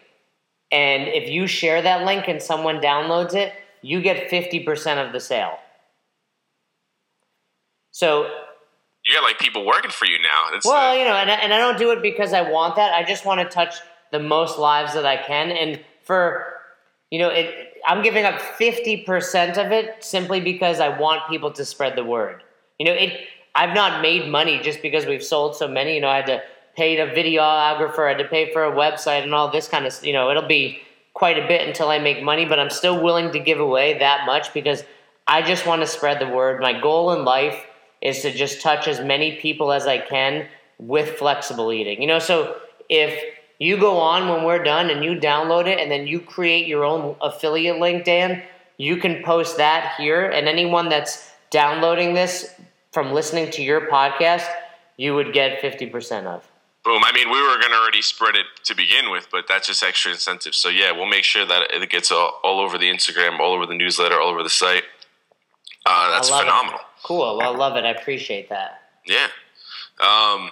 and 0.71 1.07
if 1.07 1.29
you 1.29 1.45
share 1.45 1.83
that 1.83 2.05
link 2.05 2.27
and 2.27 2.41
someone 2.41 2.81
downloads 2.81 3.35
it, 3.35 3.53
you 3.83 4.01
get 4.01 4.31
50% 4.31 5.05
of 5.05 5.13
the 5.13 5.19
sale. 5.19 5.59
So 7.91 8.27
You 9.05 9.13
got 9.13 9.23
like 9.23 9.37
people 9.37 9.65
working 9.65 9.91
for 9.91 10.05
you 10.05 10.21
now. 10.21 10.45
That's 10.51 10.65
well, 10.65 10.91
uh, 10.91 10.95
you 10.95 11.03
know, 11.03 11.15
and 11.15 11.29
I, 11.29 11.35
and 11.35 11.53
I 11.53 11.57
don't 11.57 11.77
do 11.77 11.91
it 11.91 12.01
because 12.01 12.31
I 12.31 12.49
want 12.49 12.77
that. 12.77 12.93
I 12.93 13.03
just 13.03 13.25
want 13.25 13.41
to 13.41 13.53
touch 13.53 13.75
the 14.11 14.19
most 14.19 14.57
lives 14.57 14.93
that 14.93 15.05
I 15.05 15.17
can, 15.17 15.51
and 15.51 15.83
for 16.03 16.53
you 17.11 17.19
know, 17.19 17.29
it, 17.29 17.53
I'm 17.85 18.01
giving 18.01 18.23
up 18.23 18.39
fifty 18.39 19.03
percent 19.03 19.57
of 19.57 19.71
it 19.71 20.03
simply 20.03 20.39
because 20.39 20.79
I 20.79 20.97
want 20.97 21.29
people 21.29 21.51
to 21.51 21.65
spread 21.65 21.97
the 21.97 22.03
word. 22.03 22.43
You 22.79 22.85
know, 22.85 22.93
it. 22.93 23.27
I've 23.55 23.75
not 23.75 24.01
made 24.01 24.31
money 24.31 24.59
just 24.63 24.81
because 24.81 25.05
we've 25.05 25.23
sold 25.23 25.55
so 25.55 25.67
many. 25.67 25.95
You 25.95 26.01
know, 26.01 26.09
I 26.09 26.15
had 26.15 26.25
to 26.25 26.41
pay 26.75 26.97
a 26.97 27.07
videographer, 27.07 28.05
I 28.05 28.09
had 28.09 28.17
to 28.17 28.27
pay 28.27 28.51
for 28.51 28.63
a 28.63 28.71
website, 28.71 29.23
and 29.23 29.35
all 29.35 29.51
this 29.51 29.67
kind 29.67 29.85
of. 29.85 30.03
You 30.03 30.13
know, 30.13 30.31
it'll 30.31 30.47
be 30.47 30.79
quite 31.13 31.37
a 31.37 31.47
bit 31.47 31.67
until 31.67 31.89
I 31.89 31.99
make 31.99 32.23
money, 32.23 32.45
but 32.45 32.57
I'm 32.57 32.69
still 32.69 33.03
willing 33.03 33.31
to 33.33 33.39
give 33.39 33.59
away 33.59 33.99
that 33.99 34.25
much 34.25 34.53
because 34.53 34.83
I 35.27 35.41
just 35.41 35.67
want 35.67 35.81
to 35.81 35.87
spread 35.87 36.19
the 36.19 36.27
word. 36.27 36.61
My 36.61 36.79
goal 36.79 37.11
in 37.11 37.25
life 37.25 37.63
is 38.03 38.21
to 38.21 38.31
just 38.31 38.61
touch 38.61 38.87
as 38.87 38.99
many 38.99 39.37
people 39.37 39.71
as 39.71 39.87
I 39.87 39.97
can 39.97 40.47
with 40.77 41.17
flexible 41.17 41.71
eating. 41.71 42.01
You 42.01 42.07
know, 42.07 42.19
so 42.19 42.57
if 42.89 43.17
you 43.59 43.77
go 43.77 43.97
on 43.97 44.27
when 44.27 44.43
we're 44.43 44.61
done 44.61 44.89
and 44.89 45.03
you 45.03 45.15
download 45.15 45.67
it 45.67 45.79
and 45.79 45.89
then 45.89 46.05
you 46.05 46.19
create 46.19 46.67
your 46.67 46.83
own 46.83 47.15
affiliate 47.21 47.79
link, 47.79 48.03
Dan, 48.03 48.43
you 48.77 48.97
can 48.97 49.23
post 49.23 49.57
that 49.57 49.95
here. 49.97 50.25
And 50.25 50.47
anyone 50.47 50.89
that's 50.89 51.31
downloading 51.49 52.13
this 52.13 52.53
from 52.91 53.13
listening 53.13 53.49
to 53.51 53.63
your 53.63 53.87
podcast, 53.87 54.45
you 54.97 55.15
would 55.15 55.33
get 55.33 55.61
50% 55.61 56.25
of. 56.25 56.45
boom. 56.83 57.01
I 57.05 57.13
mean, 57.13 57.31
we 57.31 57.41
were 57.41 57.57
going 57.57 57.71
to 57.71 57.77
already 57.77 58.01
spread 58.01 58.35
it 58.35 58.45
to 58.65 58.75
begin 58.75 59.11
with, 59.11 59.29
but 59.31 59.45
that's 59.47 59.67
just 59.67 59.81
extra 59.81 60.11
incentive. 60.11 60.53
So 60.53 60.67
yeah, 60.67 60.91
we'll 60.91 61.07
make 61.07 61.23
sure 61.23 61.45
that 61.45 61.71
it 61.71 61.89
gets 61.89 62.11
all, 62.11 62.41
all 62.43 62.59
over 62.59 62.77
the 62.77 62.89
Instagram, 62.89 63.39
all 63.39 63.53
over 63.53 63.65
the 63.65 63.75
newsletter, 63.75 64.19
all 64.19 64.29
over 64.29 64.43
the 64.43 64.49
site. 64.49 64.83
Uh, 65.85 66.11
that's 66.11 66.29
phenomenal. 66.29 66.79
It. 66.79 66.85
Cool. 67.03 67.37
Well, 67.37 67.41
I 67.41 67.55
love 67.55 67.75
it. 67.75 67.83
I 67.83 67.91
appreciate 67.91 68.49
that. 68.49 68.81
Yeah. 69.05 69.27
Um, 69.99 70.49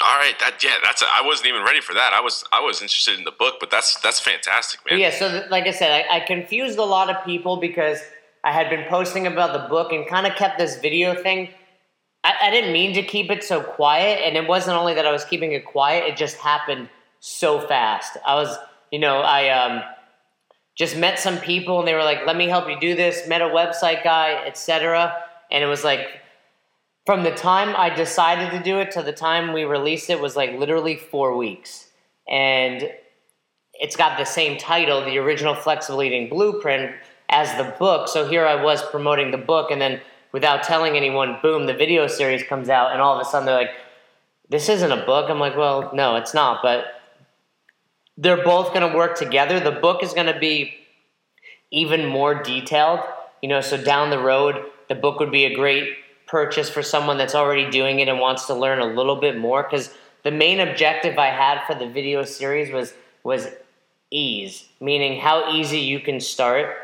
all 0.00 0.16
right. 0.18 0.34
That 0.40 0.62
yeah. 0.62 0.74
That's. 0.82 1.02
I 1.02 1.24
wasn't 1.24 1.48
even 1.48 1.62
ready 1.62 1.80
for 1.80 1.94
that. 1.94 2.12
I 2.12 2.20
was. 2.20 2.44
I 2.52 2.60
was 2.60 2.82
interested 2.82 3.16
in 3.18 3.24
the 3.24 3.32
book, 3.32 3.54
but 3.60 3.70
that's 3.70 4.00
that's 4.00 4.20
fantastic, 4.20 4.80
man. 4.88 4.98
Yeah, 4.98 5.10
so 5.10 5.30
th- 5.30 5.50
like 5.50 5.66
I 5.66 5.70
said, 5.70 6.04
I, 6.10 6.16
I 6.16 6.20
confused 6.20 6.78
a 6.78 6.84
lot 6.84 7.10
of 7.10 7.24
people 7.24 7.56
because 7.56 7.98
I 8.44 8.52
had 8.52 8.70
been 8.70 8.84
posting 8.88 9.26
about 9.26 9.52
the 9.52 9.68
book 9.68 9.92
and 9.92 10.06
kind 10.06 10.26
of 10.26 10.34
kept 10.34 10.58
this 10.58 10.78
video 10.78 11.14
thing. 11.20 11.50
I, 12.24 12.34
I 12.42 12.50
didn't 12.50 12.72
mean 12.72 12.94
to 12.94 13.02
keep 13.02 13.30
it 13.30 13.44
so 13.44 13.60
quiet, 13.60 14.20
and 14.24 14.36
it 14.36 14.48
wasn't 14.48 14.76
only 14.76 14.94
that 14.94 15.06
I 15.06 15.12
was 15.12 15.24
keeping 15.24 15.52
it 15.52 15.64
quiet; 15.64 16.04
it 16.04 16.16
just 16.16 16.36
happened 16.36 16.88
so 17.20 17.60
fast. 17.60 18.16
I 18.26 18.34
was, 18.34 18.56
you 18.90 18.98
know, 18.98 19.20
I 19.20 19.48
um, 19.50 19.82
just 20.78 20.96
met 20.96 21.18
some 21.18 21.38
people, 21.38 21.80
and 21.80 21.88
they 21.88 21.94
were 21.94 22.04
like, 22.04 22.24
"Let 22.24 22.36
me 22.36 22.46
help 22.46 22.68
you 22.68 22.78
do 22.78 22.94
this." 22.94 23.26
Met 23.26 23.42
a 23.42 23.48
website 23.48 24.04
guy, 24.04 24.42
etc., 24.46 25.14
and 25.50 25.62
it 25.62 25.66
was 25.66 25.84
like 25.84 26.08
from 27.04 27.24
the 27.24 27.32
time 27.32 27.74
I 27.76 27.90
decided 27.90 28.50
to 28.50 28.60
do 28.60 28.78
it 28.78 28.90
to 28.92 29.02
the 29.02 29.12
time 29.12 29.52
we 29.52 29.64
released 29.64 30.10
it 30.10 30.20
was 30.20 30.36
like 30.36 30.52
literally 30.52 30.96
four 30.96 31.36
weeks, 31.36 31.88
and 32.28 32.90
it's 33.74 33.96
got 33.96 34.18
the 34.18 34.24
same 34.24 34.58
title, 34.58 35.04
the 35.04 35.18
original 35.18 35.54
flexible 35.54 36.02
eating 36.02 36.28
blueprint, 36.28 36.94
as 37.28 37.54
the 37.56 37.74
book. 37.78 38.08
So 38.08 38.28
here 38.28 38.46
I 38.46 38.62
was 38.62 38.82
promoting 38.90 39.30
the 39.30 39.38
book, 39.38 39.70
and 39.70 39.80
then 39.80 40.00
without 40.32 40.62
telling 40.62 40.96
anyone, 40.96 41.38
boom, 41.42 41.66
the 41.66 41.74
video 41.74 42.06
series 42.06 42.42
comes 42.42 42.68
out, 42.68 42.92
and 42.92 43.00
all 43.00 43.18
of 43.18 43.26
a 43.26 43.28
sudden 43.28 43.46
they're 43.46 43.56
like, 43.56 43.74
"This 44.48 44.68
isn't 44.68 44.92
a 44.92 45.04
book." 45.04 45.30
I'm 45.30 45.40
like, 45.40 45.56
"Well, 45.56 45.90
no, 45.94 46.16
it's 46.16 46.34
not," 46.34 46.62
but 46.62 46.97
they're 48.18 48.42
both 48.42 48.74
going 48.74 48.90
to 48.90 48.96
work 48.96 49.16
together. 49.16 49.60
The 49.60 49.70
book 49.70 50.02
is 50.02 50.12
going 50.12 50.26
to 50.26 50.38
be 50.38 50.74
even 51.70 52.04
more 52.04 52.42
detailed, 52.42 53.00
you 53.40 53.48
know. 53.48 53.60
So 53.60 53.82
down 53.82 54.10
the 54.10 54.18
road, 54.18 54.56
the 54.88 54.96
book 54.96 55.20
would 55.20 55.30
be 55.30 55.44
a 55.44 55.54
great 55.54 55.94
purchase 56.26 56.68
for 56.68 56.82
someone 56.82 57.16
that's 57.16 57.34
already 57.34 57.70
doing 57.70 58.00
it 58.00 58.08
and 58.08 58.18
wants 58.18 58.46
to 58.46 58.54
learn 58.54 58.80
a 58.80 58.86
little 58.86 59.16
bit 59.16 59.38
more 59.38 59.62
because 59.62 59.94
the 60.24 60.30
main 60.32 60.60
objective 60.60 61.16
I 61.16 61.28
had 61.28 61.64
for 61.66 61.74
the 61.74 61.88
video 61.88 62.24
series 62.24 62.72
was 62.72 62.92
was 63.22 63.46
ease, 64.10 64.68
meaning 64.80 65.20
how 65.20 65.52
easy 65.52 65.80
you 65.80 66.00
can 66.00 66.18
start 66.18 66.74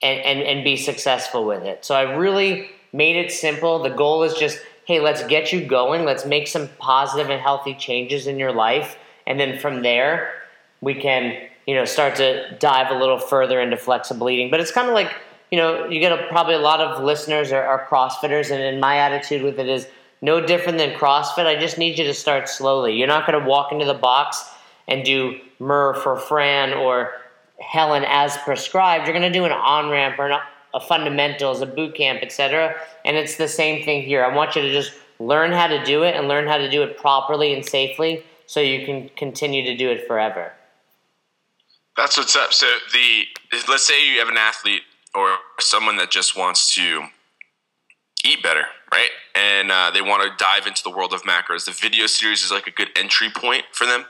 and, 0.00 0.20
and, 0.20 0.40
and 0.40 0.64
be 0.64 0.76
successful 0.76 1.44
with 1.44 1.64
it. 1.64 1.84
So 1.84 1.94
I 1.94 2.14
really 2.14 2.70
made 2.92 3.16
it 3.16 3.32
simple. 3.32 3.82
The 3.82 3.90
goal 3.90 4.22
is 4.22 4.34
just, 4.34 4.60
hey, 4.84 5.00
let's 5.00 5.24
get 5.26 5.52
you 5.52 5.64
going. 5.64 6.04
Let's 6.04 6.24
make 6.24 6.46
some 6.46 6.68
positive 6.78 7.30
and 7.30 7.40
healthy 7.40 7.74
changes 7.74 8.26
in 8.26 8.38
your 8.38 8.52
life. 8.52 8.96
And 9.26 9.40
then 9.40 9.58
from 9.58 9.82
there, 9.82 10.41
we 10.82 10.94
can, 10.94 11.48
you 11.66 11.74
know, 11.74 11.86
start 11.86 12.16
to 12.16 12.54
dive 12.58 12.90
a 12.90 12.98
little 12.98 13.18
further 13.18 13.60
into 13.60 13.78
flexible 13.78 14.28
eating. 14.28 14.50
But 14.50 14.60
it's 14.60 14.70
kind 14.70 14.88
of 14.88 14.94
like, 14.94 15.14
you 15.50 15.56
know, 15.56 15.88
you 15.88 16.00
get 16.00 16.12
a, 16.12 16.26
probably 16.26 16.54
a 16.54 16.58
lot 16.58 16.80
of 16.80 17.02
listeners 17.02 17.50
are, 17.52 17.64
are 17.64 17.86
CrossFitters, 17.86 18.50
and, 18.50 18.80
my 18.80 18.98
attitude 18.98 19.42
with 19.42 19.58
it 19.58 19.68
is 19.68 19.86
no 20.20 20.44
different 20.44 20.76
than 20.76 20.90
CrossFit. 20.90 21.46
I 21.46 21.58
just 21.58 21.78
need 21.78 21.98
you 21.98 22.04
to 22.04 22.14
start 22.14 22.48
slowly. 22.48 22.94
You're 22.94 23.08
not 23.08 23.26
going 23.26 23.40
to 23.40 23.48
walk 23.48 23.72
into 23.72 23.86
the 23.86 23.94
box 23.94 24.44
and 24.88 25.04
do 25.04 25.38
Murph 25.58 26.02
for 26.02 26.18
Fran 26.18 26.74
or 26.74 27.12
Helen 27.60 28.04
as 28.06 28.36
prescribed. 28.38 29.06
You're 29.06 29.16
going 29.16 29.32
to 29.32 29.38
do 29.38 29.44
an 29.44 29.52
on 29.52 29.88
ramp 29.88 30.18
or 30.18 30.28
an 30.28 30.40
a 30.74 30.80
fundamentals, 30.80 31.60
a 31.60 31.66
boot 31.66 31.94
camp, 31.94 32.20
etc. 32.22 32.74
And 33.04 33.16
it's 33.16 33.36
the 33.36 33.48
same 33.48 33.84
thing 33.84 34.02
here. 34.02 34.24
I 34.24 34.34
want 34.34 34.56
you 34.56 34.62
to 34.62 34.72
just 34.72 34.94
learn 35.18 35.52
how 35.52 35.66
to 35.66 35.84
do 35.84 36.02
it 36.02 36.16
and 36.16 36.28
learn 36.28 36.46
how 36.46 36.56
to 36.56 36.70
do 36.70 36.82
it 36.82 36.96
properly 36.96 37.52
and 37.52 37.64
safely 37.64 38.24
so 38.46 38.60
you 38.60 38.84
can 38.84 39.08
continue 39.10 39.62
to 39.64 39.76
do 39.76 39.90
it 39.90 40.06
forever. 40.06 40.52
That's 41.96 42.16
what's 42.16 42.36
up. 42.36 42.52
So 42.52 42.66
the 42.92 43.24
let's 43.68 43.86
say 43.86 44.08
you 44.08 44.18
have 44.18 44.28
an 44.28 44.38
athlete 44.38 44.82
or 45.14 45.36
someone 45.60 45.96
that 45.96 46.10
just 46.10 46.36
wants 46.36 46.74
to 46.74 47.04
eat 48.24 48.42
better, 48.42 48.64
right? 48.92 49.10
And 49.34 49.70
uh, 49.70 49.90
they 49.92 50.00
want 50.00 50.22
to 50.22 50.44
dive 50.44 50.66
into 50.66 50.82
the 50.82 50.90
world 50.90 51.12
of 51.12 51.22
macros. 51.22 51.66
The 51.66 51.72
video 51.72 52.06
series 52.06 52.42
is 52.42 52.50
like 52.50 52.66
a 52.66 52.70
good 52.70 52.88
entry 52.96 53.28
point 53.34 53.64
for 53.72 53.86
them. 53.86 54.04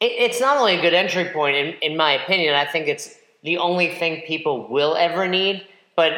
It's 0.00 0.40
not 0.40 0.56
only 0.56 0.78
a 0.78 0.82
good 0.82 0.94
entry 0.94 1.30
point, 1.32 1.56
in, 1.56 1.74
in 1.74 1.96
my 1.96 2.12
opinion. 2.12 2.54
I 2.54 2.66
think 2.66 2.88
it's 2.88 3.14
the 3.44 3.58
only 3.58 3.94
thing 3.94 4.22
people 4.26 4.68
will 4.68 4.96
ever 4.96 5.28
need. 5.28 5.66
But 5.96 6.12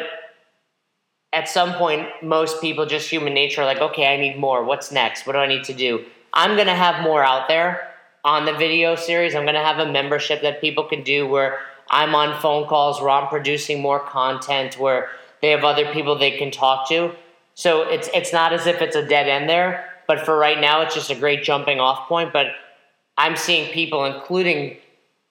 at 1.33 1.47
some 1.47 1.73
point, 1.73 2.07
most 2.23 2.61
people, 2.61 2.85
just 2.85 3.09
human 3.09 3.33
nature, 3.33 3.61
are 3.61 3.65
like, 3.65 3.79
okay, 3.79 4.11
I 4.11 4.17
need 4.17 4.39
more. 4.39 4.63
What's 4.63 4.91
next? 4.91 5.27
What 5.27 5.33
do 5.33 5.39
I 5.39 5.47
need 5.47 5.63
to 5.65 5.73
do? 5.73 6.03
I'm 6.33 6.55
going 6.55 6.67
to 6.67 6.75
have 6.75 7.03
more 7.03 7.23
out 7.23 7.47
there 7.47 7.94
on 8.25 8.45
the 8.45 8.53
video 8.53 8.95
series. 8.95 9.35
I'm 9.35 9.43
going 9.43 9.53
to 9.53 9.63
have 9.63 9.77
a 9.77 9.89
membership 9.89 10.41
that 10.41 10.59
people 10.59 10.83
can 10.83 11.03
do 11.03 11.27
where 11.27 11.59
I'm 11.89 12.15
on 12.15 12.41
phone 12.41 12.67
calls, 12.67 12.99
where 12.99 13.11
I'm 13.11 13.27
producing 13.27 13.81
more 13.81 13.99
content, 13.99 14.79
where 14.79 15.09
they 15.41 15.51
have 15.51 15.63
other 15.63 15.93
people 15.93 16.17
they 16.17 16.31
can 16.31 16.49
talk 16.49 16.89
to. 16.89 17.13
So 17.53 17.83
it's 17.83 18.09
it's 18.13 18.33
not 18.33 18.51
as 18.51 18.65
if 18.65 18.81
it's 18.81 18.95
a 18.95 19.07
dead 19.07 19.29
end 19.29 19.47
there, 19.47 19.87
but 20.07 20.25
for 20.25 20.37
right 20.37 20.59
now, 20.59 20.81
it's 20.81 20.95
just 20.95 21.11
a 21.11 21.15
great 21.15 21.43
jumping 21.43 21.79
off 21.79 22.09
point. 22.09 22.33
But 22.33 22.47
I'm 23.15 23.37
seeing 23.37 23.71
people, 23.71 24.03
including 24.05 24.77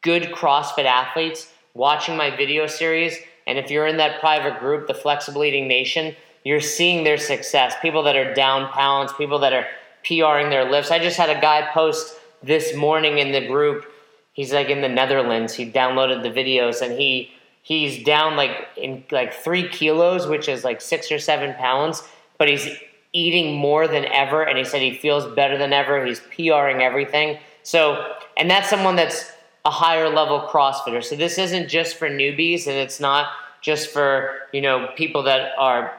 good 0.03 0.23
CrossFit 0.33 0.87
athletes, 0.87 1.53
watching 1.75 2.17
my 2.17 2.35
video 2.35 2.69
series. 2.69 3.19
And 3.47 3.59
if 3.59 3.71
you're 3.71 3.89
in 3.89 3.97
that 3.99 4.21
private 4.21 4.61
group, 4.61 4.87
the 4.87 4.95
Flexible 4.95 5.45
Eating 5.45 5.67
Nation, 5.67 6.15
you're 6.45 6.61
seeing 6.61 7.03
their 7.05 7.19
success. 7.19 7.75
People 7.83 8.05
that 8.05 8.17
are 8.17 8.33
down 8.33 8.71
pounds, 8.71 9.13
people 9.13 9.41
that 9.41 9.53
are 9.53 9.67
PRing 10.07 10.49
their 10.49 10.71
lifts. 10.71 10.91
I 10.91 10.99
just 10.99 11.17
had 11.17 11.29
a 11.29 11.41
guy 11.41 11.69
post 11.73 12.19
this 12.45 12.75
morning 12.75 13.19
in 13.19 13.33
the 13.33 13.47
group. 13.47 13.87
He's 14.33 14.53
like 14.53 14.69
in 14.69 14.81
the 14.81 14.89
Netherlands. 14.89 15.55
He 15.55 15.71
downloaded 15.71 16.23
the 16.23 16.31
videos 16.31 16.83
and 16.83 16.99
he 16.99 17.33
he's 17.63 18.05
down 18.05 18.37
like 18.37 18.69
in 18.77 19.05
like 19.11 19.33
three 19.33 19.69
kilos, 19.69 20.27
which 20.27 20.49
is 20.49 20.65
like 20.65 20.81
six 20.81 21.11
or 21.11 21.19
seven 21.19 21.55
pounds, 21.55 22.03
but 22.39 22.49
he's 22.49 22.69
eating 23.13 23.55
more 23.55 23.87
than 23.87 24.05
ever 24.07 24.43
and 24.43 24.59
he 24.59 24.65
said 24.65 24.83
he 24.83 24.95
feels 24.97 25.25
better 25.35 25.57
than 25.57 25.73
ever. 25.73 26.05
He's 26.05 26.21
PRing 26.21 26.83
everything. 26.83 27.39
So 27.63 28.13
and 28.37 28.51
that's 28.51 28.69
someone 28.69 28.97
that's 28.97 29.31
a 29.65 29.71
higher 29.71 30.09
level 30.09 30.41
CrossFitter. 30.51 31.03
So 31.03 31.17
this 31.17 31.39
isn't 31.39 31.69
just 31.69 31.97
for 31.97 32.09
newbies 32.09 32.67
and 32.67 32.77
it's 32.77 33.01
not 33.01 33.29
just 33.63 33.91
for, 33.91 34.41
you 34.53 34.61
know, 34.61 34.89
people 34.95 35.23
that 35.23 35.53
are 35.59 35.93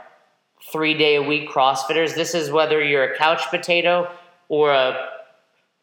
three 0.72 0.94
day 0.94 1.16
a 1.16 1.24
week 1.24 1.50
CrossFitters. 1.50 2.16
This 2.16 2.36
is 2.36 2.52
whether 2.52 2.84
you're 2.84 3.12
a 3.12 3.18
couch 3.18 3.42
potato 3.50 4.12
or 4.50 4.72
a 4.72 5.10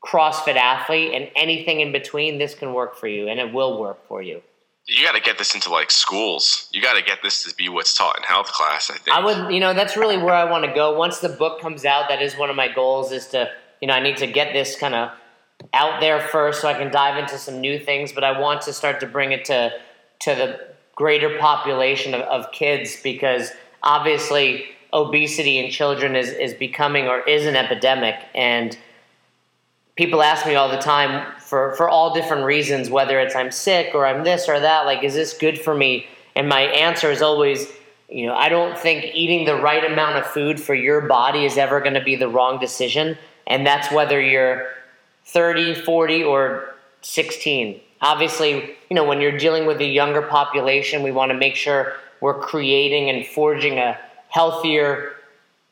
CrossFit 0.05 0.57
athlete 0.57 1.13
and 1.15 1.31
anything 1.37 1.81
in 1.81 1.93
between, 1.93 2.39
this 2.39 2.55
can 2.55 2.75
work 2.75 2.97
for 2.97 3.07
you 3.07 3.29
and 3.29 3.39
it 3.39 3.53
will 3.53 3.81
work 3.81 4.07
for 4.09 4.21
you. 4.23 4.43
You 4.87 5.05
got 5.05 5.15
to 5.15 5.21
get 5.21 5.39
this 5.39 5.55
into 5.55 5.71
like 5.71 5.93
schools. 5.93 6.69
You 6.73 6.83
got 6.83 6.95
to 6.95 7.03
get 7.03 7.23
this 7.23 7.45
to 7.45 7.55
be 7.55 7.69
what's 7.69 7.97
taught 7.97 8.17
in 8.17 8.25
health 8.25 8.49
class, 8.49 8.91
I 8.91 8.99
think. 8.99 9.17
I 9.17 9.25
would, 9.25 9.55
you 9.55 9.61
know, 9.61 9.75
that's 9.75 9.97
really 9.97 10.19
where 10.19 10.35
I 10.35 10.45
want 10.45 10.65
to 10.65 10.73
go. 10.73 10.97
Once 10.97 11.21
the 11.21 11.29
book 11.29 11.61
comes 11.61 11.85
out, 11.85 12.09
that 12.09 12.21
is 12.21 12.37
one 12.37 12.51
of 12.51 12.57
my 12.57 12.67
goals 12.67 13.13
is 13.13 13.29
to, 13.29 13.49
you 13.81 13.87
know, 13.87 13.95
I 13.95 14.01
need 14.01 14.17
to 14.17 14.27
get 14.27 14.53
this 14.53 14.77
kind 14.77 14.95
of 14.95 15.11
out 15.73 16.01
there 16.01 16.21
first 16.21 16.61
so 16.61 16.69
I 16.69 16.75
can 16.75 16.91
dive 16.91 17.17
into 17.17 17.39
some 17.39 17.61
new 17.61 17.79
things, 17.79 18.13
but 18.13 18.25
I 18.25 18.39
want 18.41 18.63
to 18.63 18.73
start 18.73 18.99
to 19.01 19.07
bring 19.07 19.31
it 19.33 19.45
to 19.47 19.73
to 20.21 20.35
the 20.35 20.61
greater 20.95 21.39
population 21.39 22.15
of, 22.15 22.21
of 22.23 22.53
kids 22.53 23.01
because 23.03 23.51
obviously 23.83 24.67
obesity 24.93 25.59
in 25.59 25.71
children 25.71 26.15
is, 26.15 26.31
is 26.31 26.55
becoming 26.55 27.09
or 27.09 27.21
is 27.21 27.47
an 27.47 27.57
epidemic 27.57 28.15
and 28.35 28.79
people 29.97 30.23
ask 30.23 30.47
me 30.47 30.55
all 30.55 30.71
the 30.71 30.79
time 30.79 31.33
for, 31.39 31.75
for 31.77 31.89
all 31.89 32.15
different 32.15 32.45
reasons, 32.45 32.88
whether 32.88 33.21
it's 33.21 33.35
I'm 33.35 33.51
sick 33.51 33.95
or 33.95 34.07
I'm 34.07 34.25
this 34.25 34.49
or 34.49 34.59
that, 34.59 34.87
like, 34.87 35.05
is 35.05 35.14
this 35.14 35.37
good 35.37 35.61
for 35.61 35.75
me? 35.75 36.07
And 36.35 36.49
my 36.49 36.62
answer 36.62 37.11
is 37.11 37.21
always, 37.21 37.69
you 38.09 38.27
know, 38.27 38.35
I 38.35 38.49
don't 38.49 38.79
think 38.79 39.14
eating 39.14 39.45
the 39.45 39.57
right 39.57 39.85
amount 39.85 40.16
of 40.16 40.27
food 40.27 40.59
for 40.59 40.75
your 40.75 41.03
body 41.03 41.45
is 41.45 41.59
ever 41.59 41.81
going 41.81 41.95
to 41.95 42.03
be 42.03 42.16
the 42.16 42.29
wrong 42.29 42.59
decision. 42.59 43.19
And 43.47 43.66
that's 43.66 43.93
whether 43.93 44.21
you're 44.21 44.69
30, 45.27 45.75
40, 45.75 46.25
or 46.25 46.75
16. 47.03 47.81
Obviously, 48.01 48.77
you 48.88 48.95
know, 48.97 49.05
when 49.05 49.21
you're 49.21 49.37
dealing 49.37 49.66
with 49.66 49.79
a 49.81 49.87
younger 49.87 50.23
population, 50.23 51.03
we 51.03 51.12
want 51.12 51.31
to 51.33 51.38
make 51.38 51.55
sure 51.55 51.95
we're 52.21 52.40
creating 52.40 53.11
and 53.11 53.27
forging 53.27 53.79
a 53.79 53.99
healthier 54.29 55.12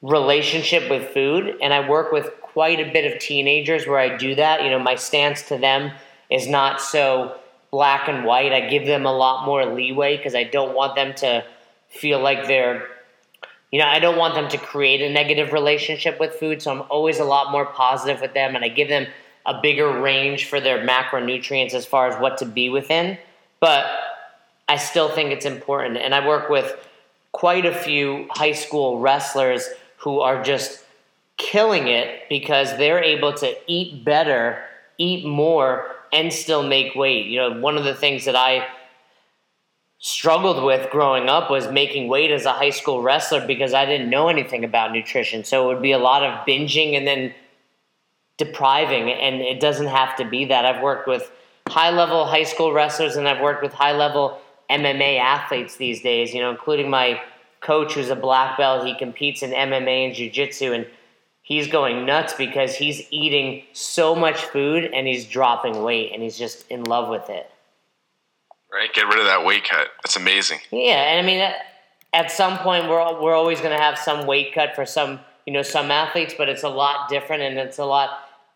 relationship 0.03 0.89
with 0.91 1.09
food. 1.11 1.57
And 1.61 1.73
I 1.73 1.89
work 1.89 2.13
with 2.13 2.31
quite 2.41 2.81
a 2.81 2.91
bit 2.93 3.11
of 3.11 3.19
teenagers 3.19 3.87
where 3.87 3.99
I 3.99 4.17
do 4.17 4.35
that. 4.35 4.63
You 4.63 4.71
know, 4.71 4.79
my 4.79 4.95
stance 4.95 5.43
to 5.49 5.59
them 5.59 5.93
is 6.31 6.47
not 6.47 6.81
so 6.81 7.37
black 7.71 8.09
and 8.09 8.25
white. 8.25 8.53
I 8.53 8.69
give 8.69 8.87
them 8.87 9.07
a 9.07 9.13
lot 9.13 9.45
more 9.47 9.65
leeway 9.67 10.17
because 10.17 10.35
I 10.35 10.45
don't 10.45 10.75
want 10.75 10.97
them 10.97 11.15
to 11.17 11.45
feel 11.89 12.21
like 12.21 12.47
they're, 12.47 12.89
you 13.71 13.79
know, 13.79 13.87
I 13.87 13.99
don't 13.99 14.17
want 14.17 14.35
them 14.35 14.49
to 14.49 14.59
create 14.59 15.01
a 15.01 15.11
negative 15.11 15.53
relationship 15.53 16.19
with 16.19 16.35
food. 16.35 16.63
So 16.63 16.73
I'm 16.73 16.83
always 16.91 17.19
a 17.19 17.25
lot 17.25 17.53
more 17.53 17.67
positive 17.67 18.21
with 18.21 18.35
them 18.35 18.57
and 18.57 18.65
I 18.65 18.69
give 18.69 18.89
them 18.89 19.07
a 19.47 19.61
bigger 19.61 20.01
range 20.01 20.47
for 20.47 20.61
their 20.61 20.87
macronutrients 20.87 21.75
as 21.75 21.87
far 21.87 22.09
as 22.09 22.21
what 22.21 22.39
to 22.39 22.47
be 22.47 22.69
within. 22.69 23.19
But 23.61 23.87
I 24.69 24.77
still 24.77 25.09
think 25.09 25.31
it's 25.31 25.47
important. 25.47 25.99
And 25.99 26.15
I 26.15 26.27
work 26.27 26.49
with 26.49 26.75
quite 27.33 27.67
a 27.67 27.75
few 27.75 28.27
high 28.31 28.53
school 28.53 28.99
wrestlers 28.99 29.69
who 30.01 30.21
are 30.21 30.43
just 30.43 30.85
killing 31.37 31.89
it 31.89 32.29
because 32.29 32.77
they're 32.77 33.03
able 33.03 33.33
to 33.33 33.57
eat 33.67 34.05
better, 34.05 34.63
eat 34.99 35.25
more, 35.25 35.87
and 36.13 36.33
still 36.33 36.63
make 36.63 36.95
weight. 36.95 37.27
You 37.27 37.39
know, 37.39 37.61
one 37.61 37.77
of 37.77 37.85
the 37.85 37.95
things 37.95 38.25
that 38.25 38.37
I 38.37 38.67
struggled 39.99 40.65
with 40.65 40.91
growing 40.91 41.29
up 41.29 41.51
was 41.51 41.71
making 41.71 42.09
weight 42.09 42.31
as 42.31 42.47
a 42.47 42.53
high 42.53 42.71
school 42.71 43.03
wrestler 43.03 43.47
because 43.47 43.75
I 43.75 43.85
didn't 43.85 44.11
know 44.11 44.29
anything 44.29 44.65
about 44.65 44.93
nutrition. 44.93 45.45
So 45.45 45.65
it 45.65 45.75
would 45.75 45.83
be 45.83 45.93
a 45.93 45.99
lot 45.99 46.23
of 46.23 46.47
binging 46.47 46.97
and 46.97 47.07
then 47.07 47.35
depriving, 48.39 49.11
and 49.11 49.43
it 49.43 49.61
doesn't 49.61 49.89
have 49.89 50.17
to 50.17 50.25
be 50.25 50.47
that. 50.47 50.65
I've 50.65 50.83
worked 50.83 51.07
with 51.07 51.31
high 51.69 51.91
level 51.91 52.27
high 52.27 52.43
school 52.43 52.73
wrestlers 52.73 53.17
and 53.17 53.29
I've 53.29 53.41
worked 53.41 53.63
with 53.63 53.73
high 53.73 53.93
level 53.93 54.41
MMA 54.69 55.21
athletes 55.21 55.77
these 55.77 56.03
days, 56.03 56.35
you 56.35 56.41
know, 56.41 56.51
including 56.51 56.91
my 56.91 57.21
coach 57.61 57.95
who's 57.95 58.11
a 58.11 58.17
black 58.17 58.59
belt. 58.59 58.87
He 58.87 58.97
competes 58.97 59.43
in 59.43 59.51
MMA 59.51 60.07
and 60.07 60.15
jiu 60.15 60.31
jitsu, 60.31 60.73
and 60.73 60.87
he's 61.43 61.69
going 61.69 62.07
nuts 62.07 62.35
because 62.35 62.75
he's 62.75 63.07
eating 63.11 63.65
so 63.73 64.15
much 64.15 64.45
food 64.45 64.91
and 64.95 65.07
he's 65.07 65.27
dropping 65.27 65.83
weight 65.83 66.13
and 66.13 66.23
he's 66.23 66.39
just 66.39 66.67
in 66.71 66.85
love 66.85 67.09
with 67.09 67.29
it. 67.29 67.51
Right, 68.73 68.93
get 68.95 69.07
rid 69.07 69.19
of 69.19 69.27
that 69.27 69.45
weight 69.45 69.65
cut. 69.65 69.89
That's 70.03 70.17
amazing. 70.17 70.61
Yeah, 70.71 71.13
and 71.13 71.25
I 71.25 71.29
mean, 71.29 71.41
uh, 71.41 71.53
at 72.13 72.31
some 72.31 72.59
point, 72.59 72.89
we're 72.89 73.21
we're 73.21 73.35
always 73.35 73.61
going 73.61 73.77
to 73.77 73.83
have 73.83 73.99
some 73.99 74.27
weight 74.27 74.55
cut 74.55 74.75
for 74.75 74.87
some, 74.87 75.21
you 75.47 75.53
know, 75.53 75.63
some 75.63 75.91
athletes, 75.91 76.35
but 76.39 76.49
it's 76.49 76.63
a 76.63 76.69
lot 76.69 77.09
different 77.09 77.43
and 77.43 77.59
it's 77.59 77.79
a 77.79 77.85
lot 77.85 78.11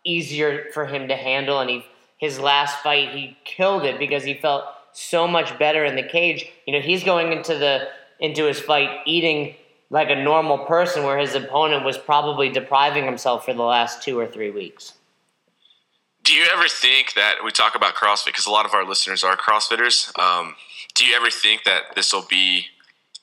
easier 0.05 0.65
for 0.73 0.85
him 0.85 1.09
to 1.09 1.15
handle. 1.15 1.59
And 1.59 1.69
he, 1.69 1.85
his 2.17 2.39
last 2.39 2.81
fight, 2.81 3.09
he 3.09 3.37
killed 3.43 3.83
it 3.83 3.99
because 3.99 4.23
he 4.23 4.35
felt 4.35 4.65
so 4.93 5.27
much 5.27 5.57
better 5.59 5.83
in 5.83 5.95
the 5.95 6.03
cage. 6.03 6.49
You 6.65 6.73
know, 6.73 6.81
he's 6.81 7.03
going 7.03 7.33
into 7.33 7.57
the 7.57 7.89
into 8.19 8.45
his 8.45 8.59
fight 8.59 9.01
eating 9.05 9.55
like 9.89 10.09
a 10.09 10.15
normal 10.15 10.59
person 10.59 11.03
where 11.03 11.17
his 11.17 11.35
opponent 11.35 11.85
was 11.85 11.97
probably 11.97 12.49
depriving 12.49 13.05
himself 13.05 13.45
for 13.45 13.53
the 13.53 13.63
last 13.63 14.03
two 14.03 14.19
or 14.19 14.27
three 14.27 14.51
weeks. 14.51 14.93
Do 16.23 16.33
you 16.33 16.45
ever 16.51 16.67
think 16.67 17.13
that 17.13 17.35
we 17.43 17.51
talk 17.51 17.75
about 17.75 17.93
CrossFit 17.93 18.27
because 18.27 18.47
a 18.47 18.51
lot 18.51 18.65
of 18.65 18.73
our 18.73 18.83
listeners 18.83 19.23
are 19.23 19.37
CrossFitters? 19.37 20.17
Um, 20.19 20.55
do 20.95 21.05
you 21.05 21.15
ever 21.15 21.29
think 21.29 21.65
that 21.65 21.93
this 21.95 22.11
will 22.11 22.25
be 22.27 22.65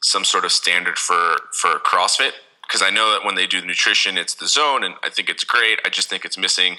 some 0.03 0.25
sort 0.25 0.45
of 0.45 0.53
standard 0.53 0.99
for 0.99 1.37
for 1.53 1.81
CrossFit? 1.81 2.33
Because 2.63 2.81
I 2.81 2.91
know 2.91 3.13
that 3.13 3.25
when 3.25 3.35
they 3.35 3.47
do 3.47 3.61
nutrition, 3.61 4.17
it's 4.17 4.35
the 4.35 4.47
zone, 4.47 4.85
and 4.85 4.95
I 5.03 5.11
think 5.11 5.29
it's 5.29 5.43
great. 5.43 5.81
I 5.85 5.89
just 5.89 6.09
think 6.09 6.25
it's 6.25 6.39
missing 6.39 6.77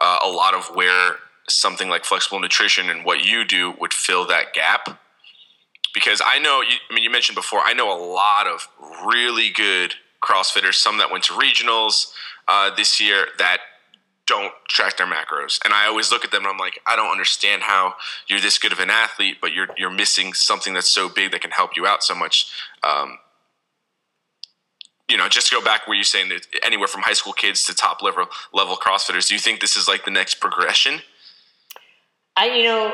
uh, 0.00 0.18
a 0.24 0.28
lot 0.28 0.54
of 0.54 0.74
where 0.74 1.16
something 1.48 1.88
like 1.88 2.04
flexible 2.04 2.40
nutrition 2.40 2.88
and 2.88 3.04
what 3.04 3.24
you 3.24 3.44
do 3.44 3.72
would 3.78 3.92
fill 3.92 4.26
that 4.26 4.54
gap 4.54 4.98
because 5.94 6.22
I 6.24 6.38
know, 6.38 6.62
I 6.62 6.94
mean, 6.94 7.02
you 7.02 7.10
mentioned 7.10 7.36
before, 7.36 7.60
I 7.60 7.72
know 7.72 7.90
a 7.90 8.00
lot 8.00 8.46
of 8.46 8.68
really 9.06 9.50
good 9.50 9.94
CrossFitters, 10.22 10.74
some 10.74 10.98
that 10.98 11.10
went 11.10 11.24
to 11.24 11.32
regionals 11.32 12.12
uh, 12.46 12.74
this 12.74 13.00
year 13.00 13.26
that 13.38 13.58
don't 14.26 14.52
track 14.68 14.98
their 14.98 15.06
macros. 15.06 15.58
And 15.64 15.72
I 15.72 15.86
always 15.86 16.12
look 16.12 16.24
at 16.24 16.30
them 16.30 16.42
and 16.42 16.48
I'm 16.52 16.58
like, 16.58 16.80
I 16.86 16.96
don't 16.96 17.10
understand 17.10 17.62
how 17.62 17.94
you're 18.26 18.40
this 18.40 18.58
good 18.58 18.72
of 18.72 18.78
an 18.78 18.90
athlete, 18.90 19.38
but 19.40 19.52
you're, 19.52 19.68
you're 19.78 19.90
missing 19.90 20.34
something 20.34 20.74
that's 20.74 20.88
so 20.88 21.08
big 21.08 21.32
that 21.32 21.40
can 21.40 21.50
help 21.50 21.76
you 21.76 21.86
out 21.86 22.04
so 22.04 22.14
much. 22.14 22.50
Um, 22.82 23.18
you 25.08 25.16
know, 25.16 25.28
just 25.28 25.50
go 25.50 25.62
back 25.62 25.86
where 25.88 25.96
you're 25.96 26.04
saying 26.04 26.28
that 26.28 26.46
anywhere 26.62 26.86
from 26.86 27.00
high 27.00 27.14
school 27.14 27.32
kids 27.32 27.64
to 27.64 27.74
top 27.74 28.02
level 28.02 28.26
level 28.52 28.76
CrossFitters. 28.76 29.28
Do 29.28 29.34
you 29.34 29.40
think 29.40 29.60
this 29.60 29.76
is 29.76 29.88
like 29.88 30.04
the 30.04 30.10
next 30.10 30.34
progression? 30.34 31.00
I, 32.36 32.54
you 32.54 32.64
know, 32.64 32.92